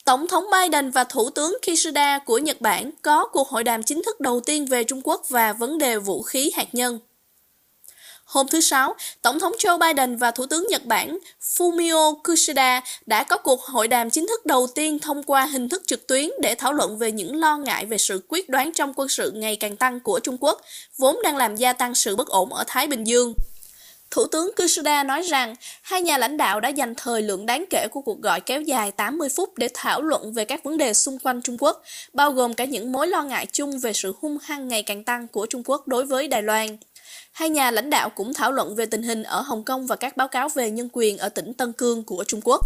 Tổng 0.06 0.28
thống 0.28 0.46
Biden 0.52 0.92
và 0.92 1.04
Thủ 1.04 1.30
tướng 1.30 1.58
Kishida 1.62 2.20
của 2.20 2.38
Nhật 2.38 2.62
Bản 2.62 2.92
có 3.02 3.26
cuộc 3.26 3.48
hội 3.48 3.64
đàm 3.64 3.84
chính 3.84 4.02
thức 4.06 4.20
đầu 4.20 4.42
tiên 4.42 4.66
về 4.66 4.84
Trung 4.84 5.02
Quốc 5.04 5.30
và 5.30 5.54
vấn 5.54 5.78
đề 5.78 5.98
vũ 5.98 6.22
khí 6.22 6.52
hạt 6.56 6.68
nhân. 6.72 7.00
Hôm 8.26 8.48
thứ 8.48 8.62
Sáu, 8.62 8.96
Tổng 9.22 9.40
thống 9.40 9.54
Joe 9.60 9.80
Biden 9.80 10.18
và 10.18 10.32
Thủ 10.32 10.46
tướng 10.46 10.68
Nhật 10.70 10.86
Bản 10.86 11.20
Fumio 11.42 12.16
Kishida 12.24 12.82
đã 13.06 13.24
có 13.24 13.38
cuộc 13.38 13.62
hội 13.62 13.88
đàm 13.88 14.10
chính 14.10 14.28
thức 14.28 14.46
đầu 14.46 14.68
tiên 14.68 15.00
thông 15.00 15.24
qua 15.24 15.46
hình 15.46 15.70
thức 15.70 15.84
trực 15.88 16.08
tuyến 16.08 16.30
để 16.42 16.56
thảo 16.56 16.74
luận 16.74 16.98
về 16.98 17.12
những 17.12 17.36
lo 17.36 17.58
ngại 17.58 17.86
về 17.86 17.98
sự 17.98 18.22
quyết 18.28 18.50
đoán 18.50 18.72
trong 18.74 18.94
quân 18.96 19.10
sự 19.10 19.32
ngày 19.32 19.56
càng 19.56 19.78
tăng 19.78 20.00
của 20.00 20.20
Trung 20.20 20.38
Quốc, 20.40 20.62
vốn 20.98 21.20
đang 21.24 21.38
làm 21.38 21.56
gia 21.56 21.74
tăng 21.74 21.96
sự 21.96 22.16
bất 22.16 22.28
ổn 22.28 22.54
ở 22.54 22.64
Thái 22.68 22.88
Bình 22.88 23.04
Dương. 23.04 23.34
Thủ 24.14 24.28
tướng 24.28 24.52
Kishida 24.56 25.04
nói 25.04 25.22
rằng 25.22 25.56
hai 25.82 26.02
nhà 26.02 26.18
lãnh 26.18 26.38
đạo 26.38 26.60
đã 26.60 26.70
dành 26.70 26.96
thời 26.96 27.22
lượng 27.22 27.46
đáng 27.46 27.66
kể 27.70 27.88
của 27.92 28.02
cuộc 28.02 28.22
gọi 28.22 28.42
kéo 28.42 28.62
dài 28.62 28.92
80 28.92 29.30
phút 29.30 29.58
để 29.58 29.68
thảo 29.74 30.02
luận 30.02 30.34
về 30.34 30.46
các 30.46 30.64
vấn 30.64 30.78
đề 30.78 30.94
xung 30.94 31.20
quanh 31.20 31.42
Trung 31.42 31.58
Quốc, 31.60 31.84
bao 32.14 32.32
gồm 32.32 32.54
cả 32.54 32.66
những 32.66 32.92
mối 32.92 33.08
lo 33.08 33.24
ngại 33.24 33.48
chung 33.52 33.80
về 33.80 33.94
sự 33.94 34.14
hung 34.22 34.38
hăng 34.42 34.68
ngày 34.68 34.84
càng 34.84 35.04
tăng 35.04 35.28
của 35.28 35.46
Trung 35.46 35.64
Quốc 35.66 35.88
đối 35.88 36.06
với 36.06 36.28
Đài 36.28 36.44
Loan. 36.44 36.78
Hai 37.32 37.50
nhà 37.50 37.72
lãnh 37.72 37.90
đạo 37.90 38.10
cũng 38.10 38.34
thảo 38.34 38.52
luận 38.52 38.76
về 38.76 38.86
tình 38.86 39.04
hình 39.04 39.24
ở 39.24 39.42
Hồng 39.42 39.64
Kông 39.64 39.88
và 39.88 39.96
các 39.96 40.18
báo 40.18 40.28
cáo 40.28 40.50
về 40.50 40.72
nhân 40.72 40.90
quyền 40.92 41.18
ở 41.18 41.30
tỉnh 41.30 41.54
Tân 41.54 41.74
Cương 41.74 42.04
của 42.04 42.24
Trung 42.28 42.42
Quốc. 42.44 42.62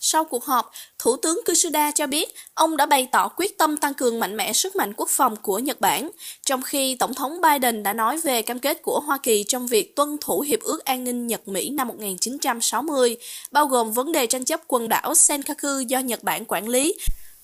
Sau 0.00 0.24
cuộc 0.24 0.44
họp, 0.44 0.72
Thủ 0.98 1.16
tướng 1.16 1.40
Kishida 1.44 1.90
cho 1.90 2.06
biết 2.06 2.34
ông 2.54 2.76
đã 2.76 2.86
bày 2.86 3.08
tỏ 3.12 3.28
quyết 3.28 3.58
tâm 3.58 3.76
tăng 3.76 3.94
cường 3.94 4.20
mạnh 4.20 4.36
mẽ 4.36 4.52
sức 4.52 4.76
mạnh 4.76 4.92
quốc 4.96 5.08
phòng 5.10 5.36
của 5.36 5.58
Nhật 5.58 5.80
Bản, 5.80 6.10
trong 6.44 6.62
khi 6.62 6.96
Tổng 6.96 7.14
thống 7.14 7.40
Biden 7.40 7.82
đã 7.82 7.92
nói 7.92 8.18
về 8.18 8.42
cam 8.42 8.58
kết 8.58 8.82
của 8.82 9.00
Hoa 9.00 9.18
Kỳ 9.22 9.44
trong 9.48 9.66
việc 9.66 9.96
tuân 9.96 10.16
thủ 10.20 10.40
Hiệp 10.40 10.60
ước 10.60 10.84
An 10.84 11.04
ninh 11.04 11.26
Nhật-Mỹ 11.26 11.70
năm 11.70 11.88
1960, 11.88 13.16
bao 13.50 13.66
gồm 13.66 13.92
vấn 13.92 14.12
đề 14.12 14.26
tranh 14.26 14.44
chấp 14.44 14.60
quần 14.68 14.88
đảo 14.88 15.14
Senkaku 15.14 15.80
do 15.88 15.98
Nhật 15.98 16.22
Bản 16.22 16.44
quản 16.48 16.68
lý. 16.68 16.94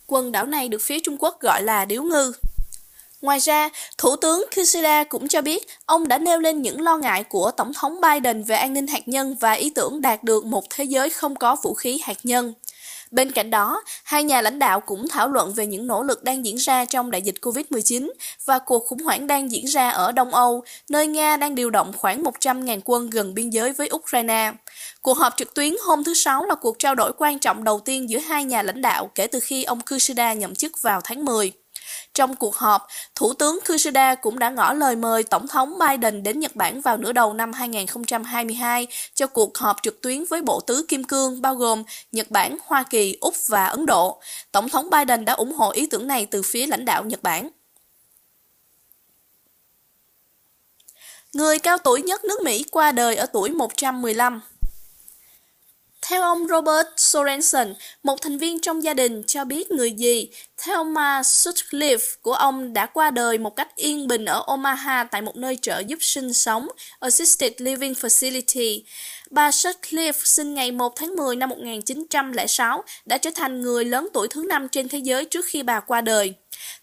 Quần 0.06 0.32
đảo 0.32 0.46
này 0.46 0.68
được 0.68 0.82
phía 0.82 1.00
Trung 1.00 1.16
Quốc 1.18 1.40
gọi 1.40 1.62
là 1.62 1.84
Điếu 1.84 2.02
Ngư. 2.02 2.32
Ngoài 3.24 3.38
ra, 3.38 3.68
Thủ 3.98 4.16
tướng 4.16 4.44
Kishida 4.50 5.04
cũng 5.04 5.28
cho 5.28 5.42
biết 5.42 5.66
ông 5.86 6.08
đã 6.08 6.18
nêu 6.18 6.40
lên 6.40 6.62
những 6.62 6.80
lo 6.80 6.96
ngại 6.96 7.24
của 7.24 7.50
Tổng 7.50 7.72
thống 7.74 8.00
Biden 8.00 8.42
về 8.42 8.56
an 8.56 8.72
ninh 8.72 8.86
hạt 8.86 9.08
nhân 9.08 9.36
và 9.40 9.52
ý 9.52 9.70
tưởng 9.70 10.00
đạt 10.00 10.24
được 10.24 10.44
một 10.44 10.64
thế 10.70 10.84
giới 10.84 11.10
không 11.10 11.36
có 11.36 11.56
vũ 11.62 11.74
khí 11.74 12.00
hạt 12.02 12.16
nhân. 12.22 12.54
Bên 13.10 13.30
cạnh 13.30 13.50
đó, 13.50 13.82
hai 14.04 14.24
nhà 14.24 14.40
lãnh 14.40 14.58
đạo 14.58 14.80
cũng 14.80 15.08
thảo 15.08 15.28
luận 15.28 15.52
về 15.54 15.66
những 15.66 15.86
nỗ 15.86 16.02
lực 16.02 16.24
đang 16.24 16.44
diễn 16.44 16.56
ra 16.56 16.84
trong 16.84 17.10
đại 17.10 17.22
dịch 17.22 17.34
COVID-19 17.40 18.10
và 18.44 18.58
cuộc 18.58 18.86
khủng 18.86 19.02
hoảng 19.02 19.26
đang 19.26 19.52
diễn 19.52 19.64
ra 19.64 19.90
ở 19.90 20.12
Đông 20.12 20.34
Âu, 20.34 20.64
nơi 20.88 21.06
Nga 21.06 21.36
đang 21.36 21.54
điều 21.54 21.70
động 21.70 21.92
khoảng 21.96 22.22
100.000 22.22 22.80
quân 22.84 23.10
gần 23.10 23.34
biên 23.34 23.50
giới 23.50 23.72
với 23.72 23.90
Ukraine. 23.94 24.52
Cuộc 25.02 25.18
họp 25.18 25.36
trực 25.36 25.54
tuyến 25.54 25.74
hôm 25.84 26.04
thứ 26.04 26.14
Sáu 26.14 26.44
là 26.44 26.54
cuộc 26.54 26.78
trao 26.78 26.94
đổi 26.94 27.12
quan 27.18 27.38
trọng 27.38 27.64
đầu 27.64 27.80
tiên 27.80 28.10
giữa 28.10 28.18
hai 28.18 28.44
nhà 28.44 28.62
lãnh 28.62 28.82
đạo 28.82 29.10
kể 29.14 29.26
từ 29.26 29.40
khi 29.40 29.64
ông 29.64 29.80
Kishida 29.80 30.32
nhậm 30.32 30.54
chức 30.54 30.82
vào 30.82 31.00
tháng 31.04 31.24
10. 31.24 31.63
Trong 32.14 32.36
cuộc 32.36 32.56
họp, 32.56 32.86
Thủ 33.14 33.34
tướng 33.34 33.58
Kishida 33.64 34.14
cũng 34.14 34.38
đã 34.38 34.50
ngỏ 34.50 34.72
lời 34.72 34.96
mời 34.96 35.22
Tổng 35.22 35.48
thống 35.48 35.78
Biden 35.78 36.22
đến 36.22 36.40
Nhật 36.40 36.56
Bản 36.56 36.80
vào 36.80 36.96
nửa 36.96 37.12
đầu 37.12 37.32
năm 37.32 37.52
2022 37.52 38.86
cho 39.14 39.26
cuộc 39.26 39.58
họp 39.58 39.76
trực 39.82 40.02
tuyến 40.02 40.24
với 40.30 40.42
Bộ 40.42 40.60
Tứ 40.60 40.84
Kim 40.88 41.04
Cương 41.04 41.42
bao 41.42 41.54
gồm 41.54 41.82
Nhật 42.12 42.30
Bản, 42.30 42.56
Hoa 42.66 42.82
Kỳ, 42.82 43.16
Úc 43.20 43.34
và 43.48 43.66
Ấn 43.66 43.86
Độ. 43.86 44.20
Tổng 44.52 44.68
thống 44.68 44.90
Biden 44.90 45.24
đã 45.24 45.32
ủng 45.32 45.52
hộ 45.52 45.70
ý 45.70 45.86
tưởng 45.86 46.06
này 46.06 46.26
từ 46.26 46.42
phía 46.42 46.66
lãnh 46.66 46.84
đạo 46.84 47.04
Nhật 47.04 47.22
Bản. 47.22 47.48
Người 51.32 51.58
cao 51.58 51.78
tuổi 51.78 52.02
nhất 52.02 52.24
nước 52.24 52.40
Mỹ 52.44 52.64
qua 52.70 52.92
đời 52.92 53.16
ở 53.16 53.26
tuổi 53.26 53.50
115. 53.50 54.40
Theo 56.06 56.22
ông 56.22 56.48
Robert 56.48 56.86
Sorensen, 56.96 57.74
một 58.02 58.22
thành 58.22 58.38
viên 58.38 58.60
trong 58.60 58.84
gia 58.84 58.94
đình 58.94 59.22
cho 59.26 59.44
biết 59.44 59.70
người 59.70 59.90
gì, 59.92 60.28
Thelma 60.58 61.20
Sutcliffe 61.20 62.16
của 62.22 62.32
ông 62.32 62.72
đã 62.72 62.86
qua 62.86 63.10
đời 63.10 63.38
một 63.38 63.56
cách 63.56 63.76
yên 63.76 64.06
bình 64.08 64.24
ở 64.24 64.42
Omaha 64.46 65.04
tại 65.04 65.22
một 65.22 65.36
nơi 65.36 65.58
trợ 65.62 65.82
giúp 65.86 65.98
sinh 66.00 66.32
sống, 66.32 66.68
Assisted 67.00 67.52
Living 67.58 67.92
Facility. 67.92 68.80
Bà 69.30 69.50
Sutcliffe 69.50 70.24
sinh 70.24 70.54
ngày 70.54 70.72
1 70.72 70.96
tháng 70.96 71.16
10 71.16 71.36
năm 71.36 71.48
1906 71.48 72.84
đã 73.04 73.18
trở 73.18 73.30
thành 73.34 73.60
người 73.60 73.84
lớn 73.84 74.08
tuổi 74.12 74.28
thứ 74.28 74.44
năm 74.48 74.68
trên 74.68 74.88
thế 74.88 74.98
giới 74.98 75.24
trước 75.24 75.44
khi 75.48 75.62
bà 75.62 75.80
qua 75.80 76.00
đời. 76.00 76.34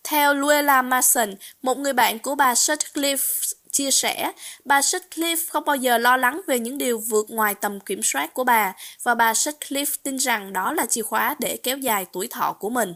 Theo 0.04 0.34
Luella 0.34 0.82
Mason, 0.82 1.36
một 1.62 1.78
người 1.78 1.94
bạn 1.94 2.20
của 2.20 2.36
bà 2.36 2.54
Sutcliffe 2.54 3.54
chia 3.72 3.92
sẻ, 3.92 4.32
bà 4.66 4.80
Sutcliffe 4.80 5.46
không 5.50 5.66
bao 5.66 5.76
giờ 5.76 5.98
lo 5.98 6.18
lắng 6.18 6.42
về 6.48 6.60
những 6.60 6.78
điều 6.78 7.00
vượt 7.00 7.26
ngoài 7.30 7.56
tầm 7.56 7.80
kiểm 7.80 8.04
soát 8.04 8.34
của 8.34 8.44
bà 8.44 8.74
và 9.04 9.16
bà 9.16 9.34
Sutcliffe 9.34 9.96
tin 10.04 10.18
rằng 10.18 10.54
đó 10.54 10.74
là 10.74 10.86
chìa 10.86 11.02
khóa 11.02 11.36
để 11.40 11.58
kéo 11.64 11.78
dài 11.78 12.06
tuổi 12.12 12.28
thọ 12.28 12.54
của 12.60 12.70
mình. 12.70 12.94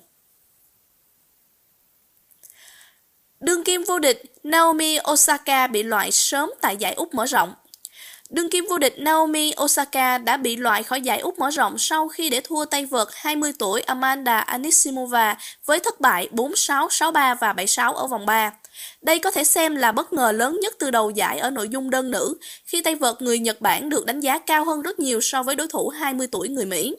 Đương 3.39 3.63
kim 3.63 3.83
vô 3.83 3.99
địch 3.99 4.21
Naomi 4.43 4.97
Osaka 5.11 5.67
bị 5.67 5.83
loại 5.83 6.11
sớm 6.11 6.51
tại 6.61 6.77
giải 6.77 6.93
Úc 6.93 7.13
mở 7.13 7.25
rộng. 7.25 7.53
Đương 8.29 8.49
kim 8.49 8.65
vô 8.69 8.77
địch 8.77 8.99
Naomi 8.99 9.53
Osaka 9.63 10.17
đã 10.17 10.37
bị 10.37 10.55
loại 10.55 10.83
khỏi 10.83 11.01
giải 11.01 11.19
Úc 11.19 11.39
mở 11.39 11.49
rộng 11.49 11.77
sau 11.77 12.07
khi 12.07 12.29
để 12.29 12.41
thua 12.41 12.65
tay 12.65 12.85
vợt 12.85 13.07
20 13.11 13.53
tuổi 13.59 13.81
Amanda 13.81 14.39
Anisimova 14.39 15.37
với 15.65 15.79
thất 15.79 16.01
bại 16.01 16.29
4-6, 16.31 16.87
6-3 16.87 17.35
và 17.39 17.53
7-6 17.53 17.93
ở 17.93 18.07
vòng 18.07 18.25
3. 18.25 18.51
Đây 19.01 19.19
có 19.19 19.31
thể 19.31 19.43
xem 19.43 19.75
là 19.75 19.91
bất 19.91 20.13
ngờ 20.13 20.31
lớn 20.31 20.59
nhất 20.61 20.75
từ 20.79 20.91
đầu 20.91 21.09
giải 21.09 21.39
ở 21.39 21.49
nội 21.49 21.69
dung 21.69 21.89
đơn 21.89 22.11
nữ, 22.11 22.37
khi 22.65 22.81
tay 22.81 22.95
vợt 22.95 23.21
người 23.21 23.39
Nhật 23.39 23.61
Bản 23.61 23.89
được 23.89 24.05
đánh 24.05 24.19
giá 24.19 24.39
cao 24.39 24.65
hơn 24.65 24.81
rất 24.81 24.99
nhiều 24.99 25.21
so 25.21 25.43
với 25.43 25.55
đối 25.55 25.67
thủ 25.67 25.89
20 25.89 26.27
tuổi 26.31 26.49
người 26.49 26.65
Mỹ. 26.65 26.95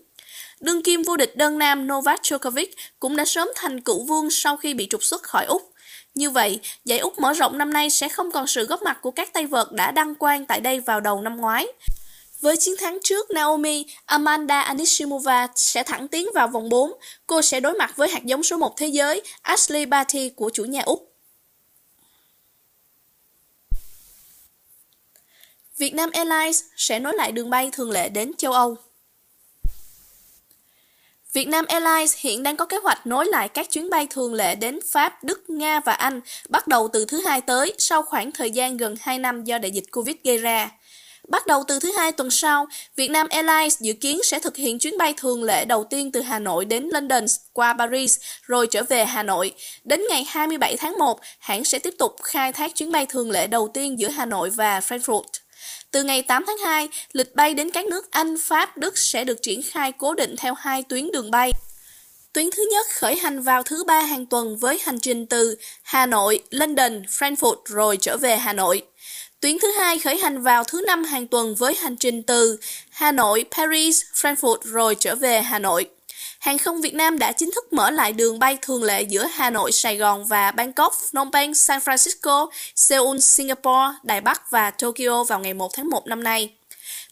Đương 0.61 0.83
kim 0.83 1.03
vô 1.03 1.17
địch 1.17 1.37
đơn 1.37 1.59
nam 1.59 1.87
Novak 1.87 2.23
Djokovic 2.23 2.67
cũng 3.01 3.17
đã 3.17 3.25
sớm 3.25 3.49
thành 3.55 3.81
cựu 3.81 4.05
vương 4.05 4.31
sau 4.31 4.57
khi 4.57 4.75
bị 4.75 4.87
trục 4.91 5.05
xuất 5.05 5.23
khỏi 5.23 5.45
Úc. 5.45 5.73
Như 6.15 6.31
vậy, 6.31 6.61
giải 6.85 6.99
Úc 6.99 7.19
mở 7.19 7.33
rộng 7.33 7.59
năm 7.59 7.73
nay 7.73 7.91
sẽ 7.91 8.09
không 8.09 8.31
còn 8.31 8.47
sự 8.47 8.67
góp 8.67 8.83
mặt 8.83 8.99
của 9.03 9.11
các 9.11 9.33
tay 9.33 9.47
vợt 9.47 9.73
đã 9.73 9.91
đăng 9.91 10.15
quang 10.15 10.47
tại 10.47 10.61
đây 10.61 10.81
vào 10.81 11.01
đầu 11.01 11.21
năm 11.21 11.37
ngoái. 11.37 11.67
Với 12.41 12.57
chiến 12.57 12.75
thắng 12.79 12.99
trước 13.05 13.31
Naomi, 13.31 13.87
Amanda 14.07 14.61
Anisimova 14.61 15.49
sẽ 15.55 15.83
thẳng 15.83 16.09
tiến 16.09 16.29
vào 16.35 16.49
vòng 16.49 16.69
4. 16.69 16.93
Cô 17.27 17.43
sẽ 17.43 17.61
đối 17.61 17.75
mặt 17.75 17.97
với 17.97 18.09
hạt 18.09 18.25
giống 18.25 18.43
số 18.43 18.57
1 18.57 18.77
thế 18.77 18.87
giới 18.87 19.23
Ashley 19.43 19.87
Barty 19.87 20.29
của 20.29 20.51
chủ 20.53 20.65
nhà 20.65 20.83
Úc. 20.83 21.16
Việt 25.79 25.95
Nam 25.95 26.11
Airlines 26.13 26.63
sẽ 26.77 26.99
nối 26.99 27.15
lại 27.17 27.33
đường 27.33 27.51
bay 27.51 27.71
thường 27.73 27.91
lệ 27.91 28.09
đến 28.09 28.33
châu 28.39 28.53
Âu. 28.53 28.77
Việt 31.33 31.49
Nam 31.49 31.65
Airlines 31.69 32.17
hiện 32.19 32.43
đang 32.43 32.57
có 32.57 32.67
kế 32.67 32.77
hoạch 32.77 33.07
nối 33.07 33.27
lại 33.27 33.49
các 33.49 33.71
chuyến 33.71 33.91
bay 33.91 34.07
thường 34.11 34.35
lệ 34.35 34.55
đến 34.55 34.79
Pháp, 34.93 35.25
Đức, 35.25 35.51
Nga 35.51 35.81
và 35.81 35.93
Anh 35.93 36.21
bắt 36.49 36.69
đầu 36.69 36.89
từ 36.93 37.05
thứ 37.05 37.21
hai 37.21 37.41
tới 37.41 37.75
sau 37.79 38.03
khoảng 38.03 38.33
thời 38.33 38.51
gian 38.51 38.77
gần 38.77 38.95
2 39.01 39.19
năm 39.19 39.45
do 39.45 39.59
đại 39.59 39.71
dịch 39.71 39.85
Covid 39.93 40.17
gây 40.25 40.39
ra. 40.39 40.71
Bắt 41.29 41.47
đầu 41.47 41.65
từ 41.69 41.79
thứ 41.79 41.93
hai 41.93 42.13
tuần 42.13 42.31
sau, 42.31 42.67
Việt 42.97 43.11
Nam 43.11 43.27
Airlines 43.31 43.81
dự 43.81 43.93
kiến 43.93 44.21
sẽ 44.25 44.39
thực 44.39 44.57
hiện 44.57 44.79
chuyến 44.79 44.99
bay 44.99 45.15
thường 45.17 45.43
lệ 45.43 45.65
đầu 45.65 45.85
tiên 45.85 46.13
từ 46.13 46.21
Hà 46.21 46.39
Nội 46.39 46.65
đến 46.65 46.89
London 46.93 47.25
qua 47.53 47.75
Paris 47.79 48.19
rồi 48.43 48.67
trở 48.67 48.83
về 48.83 49.05
Hà 49.05 49.23
Nội. 49.23 49.55
Đến 49.85 50.03
ngày 50.11 50.25
27 50.29 50.77
tháng 50.77 50.99
1, 50.99 51.21
hãng 51.39 51.65
sẽ 51.65 51.79
tiếp 51.79 51.95
tục 51.99 52.17
khai 52.23 52.53
thác 52.53 52.75
chuyến 52.75 52.93
bay 52.93 53.07
thường 53.07 53.31
lệ 53.31 53.47
đầu 53.47 53.69
tiên 53.75 53.99
giữa 53.99 54.09
Hà 54.09 54.27
Nội 54.27 54.51
và 54.51 54.81
Frankfurt. 54.81 55.25
Từ 55.97 56.03
ngày 56.03 56.23
8 56.23 56.45
tháng 56.47 56.59
2, 56.59 56.89
lịch 57.13 57.35
bay 57.35 57.55
đến 57.55 57.71
các 57.71 57.87
nước 57.87 58.11
Anh, 58.11 58.37
Pháp, 58.39 58.79
Đức 58.79 58.99
sẽ 58.99 59.25
được 59.25 59.43
triển 59.43 59.63
khai 59.63 59.93
cố 59.93 60.15
định 60.15 60.35
theo 60.39 60.55
hai 60.55 60.83
tuyến 60.83 61.11
đường 61.13 61.31
bay. 61.31 61.51
Tuyến 62.33 62.51
thứ 62.51 62.69
nhất 62.71 62.87
khởi 62.91 63.17
hành 63.17 63.43
vào 63.43 63.63
thứ 63.63 63.85
ba 63.85 64.01
hàng 64.01 64.27
tuần 64.27 64.57
với 64.57 64.79
hành 64.83 65.01
trình 65.01 65.27
từ 65.27 65.57
Hà 65.83 66.07
Nội, 66.07 66.43
London, 66.51 67.03
Frankfurt 67.03 67.57
rồi 67.65 67.97
trở 68.01 68.17
về 68.17 68.37
Hà 68.37 68.53
Nội. 68.53 68.83
Tuyến 69.41 69.59
thứ 69.59 69.69
hai 69.79 69.99
khởi 69.99 70.19
hành 70.19 70.43
vào 70.43 70.65
thứ 70.65 70.81
năm 70.87 71.05
hàng 71.05 71.27
tuần 71.27 71.55
với 71.55 71.75
hành 71.75 71.97
trình 71.97 72.23
từ 72.23 72.59
Hà 72.91 73.13
Nội, 73.13 73.45
Paris, 73.51 74.03
Frankfurt 74.15 74.59
rồi 74.63 74.95
trở 74.95 75.15
về 75.15 75.43
Hà 75.43 75.59
Nội. 75.59 75.89
Hàng 76.47 76.59
không 76.59 76.81
Việt 76.81 76.95
Nam 76.95 77.19
đã 77.19 77.33
chính 77.33 77.51
thức 77.51 77.73
mở 77.73 77.91
lại 77.91 78.13
đường 78.13 78.39
bay 78.39 78.59
thường 78.63 78.83
lệ 78.83 79.03
giữa 79.03 79.27
Hà 79.35 79.51
Nội, 79.51 79.73
Sài 79.73 79.97
Gòn 79.97 80.25
và 80.27 80.51
Bangkok, 80.51 80.95
Phnom 80.95 81.33
Penh, 81.33 81.55
San 81.55 81.81
Francisco, 81.81 82.49
Seoul, 82.75 83.19
Singapore, 83.19 83.95
Đài 84.03 84.21
Bắc 84.21 84.51
và 84.51 84.71
Tokyo 84.71 85.25
vào 85.25 85.41
ngày 85.41 85.55
1 85.55 85.75
tháng 85.75 85.89
1 85.91 86.07
năm 86.07 86.25
nay. 86.25 86.51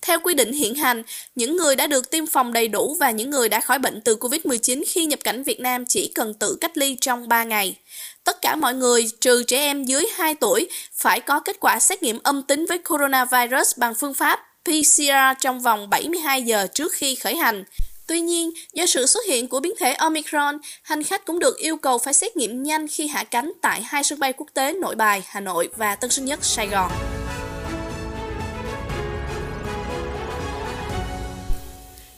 Theo 0.02 0.18
quy 0.20 0.34
định 0.34 0.52
hiện 0.52 0.74
hành, 0.74 1.02
những 1.34 1.56
người 1.56 1.76
đã 1.76 1.86
được 1.86 2.10
tiêm 2.10 2.26
phòng 2.26 2.52
đầy 2.52 2.68
đủ 2.68 2.96
và 3.00 3.10
những 3.10 3.30
người 3.30 3.48
đã 3.48 3.60
khỏi 3.60 3.78
bệnh 3.78 4.00
từ 4.00 4.16
COVID-19 4.16 4.82
khi 4.86 5.06
nhập 5.06 5.18
cảnh 5.24 5.42
Việt 5.42 5.60
Nam 5.60 5.84
chỉ 5.86 6.12
cần 6.14 6.34
tự 6.34 6.58
cách 6.60 6.76
ly 6.76 6.96
trong 7.00 7.28
3 7.28 7.44
ngày. 7.44 7.76
Tất 8.24 8.42
cả 8.42 8.56
mọi 8.56 8.74
người, 8.74 9.06
trừ 9.20 9.42
trẻ 9.42 9.58
em 9.58 9.84
dưới 9.84 10.06
2 10.14 10.34
tuổi, 10.34 10.68
phải 10.92 11.20
có 11.20 11.40
kết 11.40 11.56
quả 11.60 11.80
xét 11.80 12.02
nghiệm 12.02 12.18
âm 12.22 12.42
tính 12.42 12.66
với 12.66 12.78
coronavirus 12.78 13.78
bằng 13.78 13.94
phương 13.94 14.14
pháp 14.14 14.40
PCR 14.64 15.40
trong 15.40 15.60
vòng 15.60 15.90
72 15.90 16.42
giờ 16.42 16.66
trước 16.74 16.92
khi 16.92 17.14
khởi 17.14 17.36
hành. 17.36 17.64
Tuy 18.06 18.20
nhiên, 18.20 18.50
do 18.74 18.86
sự 18.86 19.06
xuất 19.06 19.20
hiện 19.28 19.48
của 19.48 19.60
biến 19.60 19.72
thể 19.80 19.92
Omicron, 19.92 20.58
hành 20.82 21.02
khách 21.02 21.24
cũng 21.24 21.38
được 21.38 21.56
yêu 21.58 21.76
cầu 21.76 21.98
phải 21.98 22.14
xét 22.14 22.36
nghiệm 22.36 22.62
nhanh 22.62 22.88
khi 22.88 23.06
hạ 23.06 23.24
cánh 23.24 23.52
tại 23.62 23.82
hai 23.82 24.04
sân 24.04 24.18
bay 24.18 24.32
quốc 24.32 24.46
tế 24.54 24.72
Nội 24.72 24.94
Bài, 24.94 25.22
Hà 25.26 25.40
Nội 25.40 25.68
và 25.76 25.94
Tân 25.94 26.10
Sơn 26.10 26.24
Nhất, 26.24 26.38
Sài 26.42 26.66
Gòn. 26.66 26.90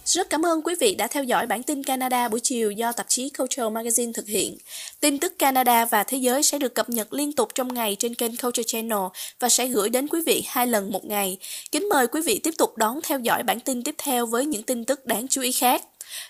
Rất 0.07 0.31
cảm 0.31 0.47
ơn 0.47 0.63
quý 0.63 0.75
vị 0.81 0.95
đã 0.95 1.07
theo 1.07 1.25
dõi 1.25 1.47
bản 1.47 1.63
tin 1.63 1.83
Canada 1.83 2.29
buổi 2.29 2.41
chiều 2.41 2.71
do 2.71 2.93
tạp 2.93 3.07
chí 3.09 3.31
Culture 3.39 3.63
Magazine 3.63 4.13
thực 4.13 4.27
hiện. 4.27 4.59
Tin 5.01 5.19
tức 5.19 5.39
Canada 5.39 5.85
và 5.85 6.05
thế 6.05 6.19
giới 6.19 6.43
sẽ 6.43 6.59
được 6.59 6.75
cập 6.75 6.91
nhật 6.91 7.13
liên 7.13 7.33
tục 7.33 7.49
trong 7.55 7.75
ngày 7.75 7.97
trên 7.99 8.15
kênh 8.15 8.37
Culture 8.37 8.63
Channel 8.63 8.99
và 9.41 9.49
sẽ 9.49 9.67
gửi 9.67 9.89
đến 9.89 10.09
quý 10.09 10.21
vị 10.27 10.45
hai 10.47 10.67
lần 10.67 10.93
một 10.93 11.05
ngày. 11.05 11.39
Kính 11.73 11.89
mời 11.89 12.07
quý 12.07 12.21
vị 12.27 12.41
tiếp 12.43 12.55
tục 12.59 12.77
đón 12.77 13.01
theo 13.03 13.19
dõi 13.19 13.43
bản 13.43 13.61
tin 13.61 13.83
tiếp 13.83 13.95
theo 13.99 14.27
với 14.27 14.47
những 14.47 14.63
tin 14.63 14.85
tức 14.85 15.07
đáng 15.07 15.29
chú 15.29 15.43
ý 15.43 15.53
khác. 15.53 15.83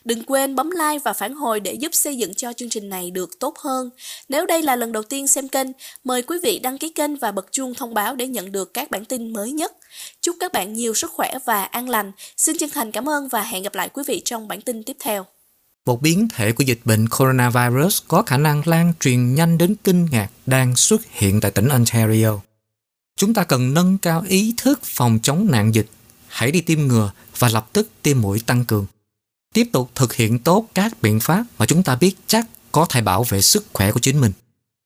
Đừng 0.05 0.23
quên 0.25 0.55
bấm 0.55 0.71
like 0.71 0.99
và 1.05 1.13
phản 1.13 1.35
hồi 1.35 1.61
để 1.61 1.73
giúp 1.73 1.95
xây 1.95 2.17
dựng 2.17 2.35
cho 2.35 2.53
chương 2.53 2.69
trình 2.69 2.89
này 2.89 3.11
được 3.11 3.39
tốt 3.41 3.59
hơn. 3.59 3.91
Nếu 4.29 4.47
đây 4.47 4.63
là 4.63 4.77
lần 4.77 4.93
đầu 4.93 5.03
tiên 5.03 5.29
xem 5.29 5.49
kênh, 5.49 5.67
mời 6.05 6.23
quý 6.23 6.39
vị 6.43 6.59
đăng 6.59 6.79
ký 6.79 6.89
kênh 6.89 7.17
và 7.17 7.33
bật 7.33 7.53
chuông 7.53 7.75
thông 7.75 7.95
báo 7.95 8.17
để 8.17 8.27
nhận 8.27 8.53
được 8.53 8.75
các 8.75 8.91
bản 8.91 9.05
tin 9.05 9.33
mới 9.33 9.53
nhất. 9.53 9.73
Chúc 10.21 10.37
các 10.41 10.53
bạn 10.53 10.73
nhiều 10.73 10.95
sức 10.95 11.11
khỏe 11.11 11.35
và 11.45 11.65
an 11.65 11.89
lành. 11.89 12.13
Xin 12.37 12.59
chân 12.59 12.71
thành 12.71 12.93
cảm 12.93 13.09
ơn 13.09 13.29
và 13.29 13.43
hẹn 13.43 13.63
gặp 13.63 13.75
lại 13.75 13.89
quý 13.89 14.03
vị 14.07 14.23
trong 14.25 14.49
bản 14.49 14.61
tin 14.61 14.83
tiếp 14.83 14.97
theo. 15.01 15.27
Một 15.87 16.03
biến 16.03 16.29
thể 16.35 16.53
của 16.53 16.65
dịch 16.65 16.81
bệnh 16.85 17.09
coronavirus 17.09 18.03
có 18.09 18.23
khả 18.23 18.37
năng 18.37 18.63
lan 18.65 18.93
truyền 19.01 19.35
nhanh 19.35 19.59
đến 19.59 19.75
kinh 19.85 20.07
ngạc 20.11 20.29
đang 20.47 20.77
xuất 20.77 21.01
hiện 21.11 21.41
tại 21.41 21.51
tỉnh 21.51 21.69
Ontario. 21.69 22.41
Chúng 23.17 23.35
ta 23.35 23.45
cần 23.45 23.75
nâng 23.75 23.99
cao 23.99 24.25
ý 24.29 24.55
thức 24.57 24.81
phòng 24.83 25.19
chống 25.23 25.47
nạn 25.51 25.75
dịch. 25.75 25.87
Hãy 26.29 26.51
đi 26.51 26.61
tiêm 26.61 26.81
ngừa 26.81 27.11
và 27.39 27.49
lập 27.49 27.69
tức 27.73 27.89
tiêm 28.03 28.21
mũi 28.21 28.41
tăng 28.47 28.65
cường 28.65 28.87
tiếp 29.57 29.69
tục 29.73 29.91
thực 29.95 30.15
hiện 30.15 30.39
tốt 30.39 30.67
các 30.75 31.03
biện 31.03 31.21
pháp 31.21 31.45
mà 31.59 31.67
chúng 31.67 31.83
ta 31.83 31.97
biết 31.97 32.15
chắc 32.27 32.47
có 32.73 32.87
thể 32.89 33.01
bảo 33.01 33.25
vệ 33.25 33.43
sức 33.43 33.67
khỏe 33.73 33.93
của 33.93 34.01
chính 34.01 34.21
mình. 34.21 34.33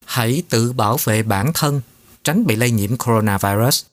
Hãy 0.04 0.42
tự 0.48 0.72
bảo 0.72 0.96
vệ 1.04 1.22
bản 1.22 1.50
thân, 1.54 1.80
tránh 2.24 2.46
bị 2.46 2.56
lây 2.56 2.70
nhiễm 2.70 2.96
coronavirus. 2.96 3.85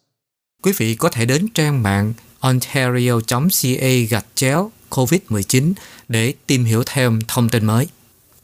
Quý 0.63 0.71
vị 0.77 0.95
có 0.95 1.09
thể 1.09 1.25
đến 1.25 1.47
trang 1.53 1.83
mạng 1.83 2.13
ontario.ca 2.39 3.87
gạch 4.09 4.25
chéo 4.35 4.71
COVID-19 4.89 5.73
để 6.07 6.33
tìm 6.47 6.65
hiểu 6.65 6.83
thêm 6.85 7.19
thông 7.27 7.49
tin 7.49 7.65
mới. 7.65 7.87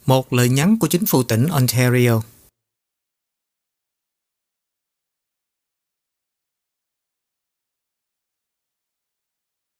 Một 0.06 0.32
lời 0.32 0.48
nhắn 0.48 0.78
của 0.78 0.86
chính 0.86 1.06
phủ 1.06 1.22
tỉnh 1.22 1.48
Ontario 1.48 2.20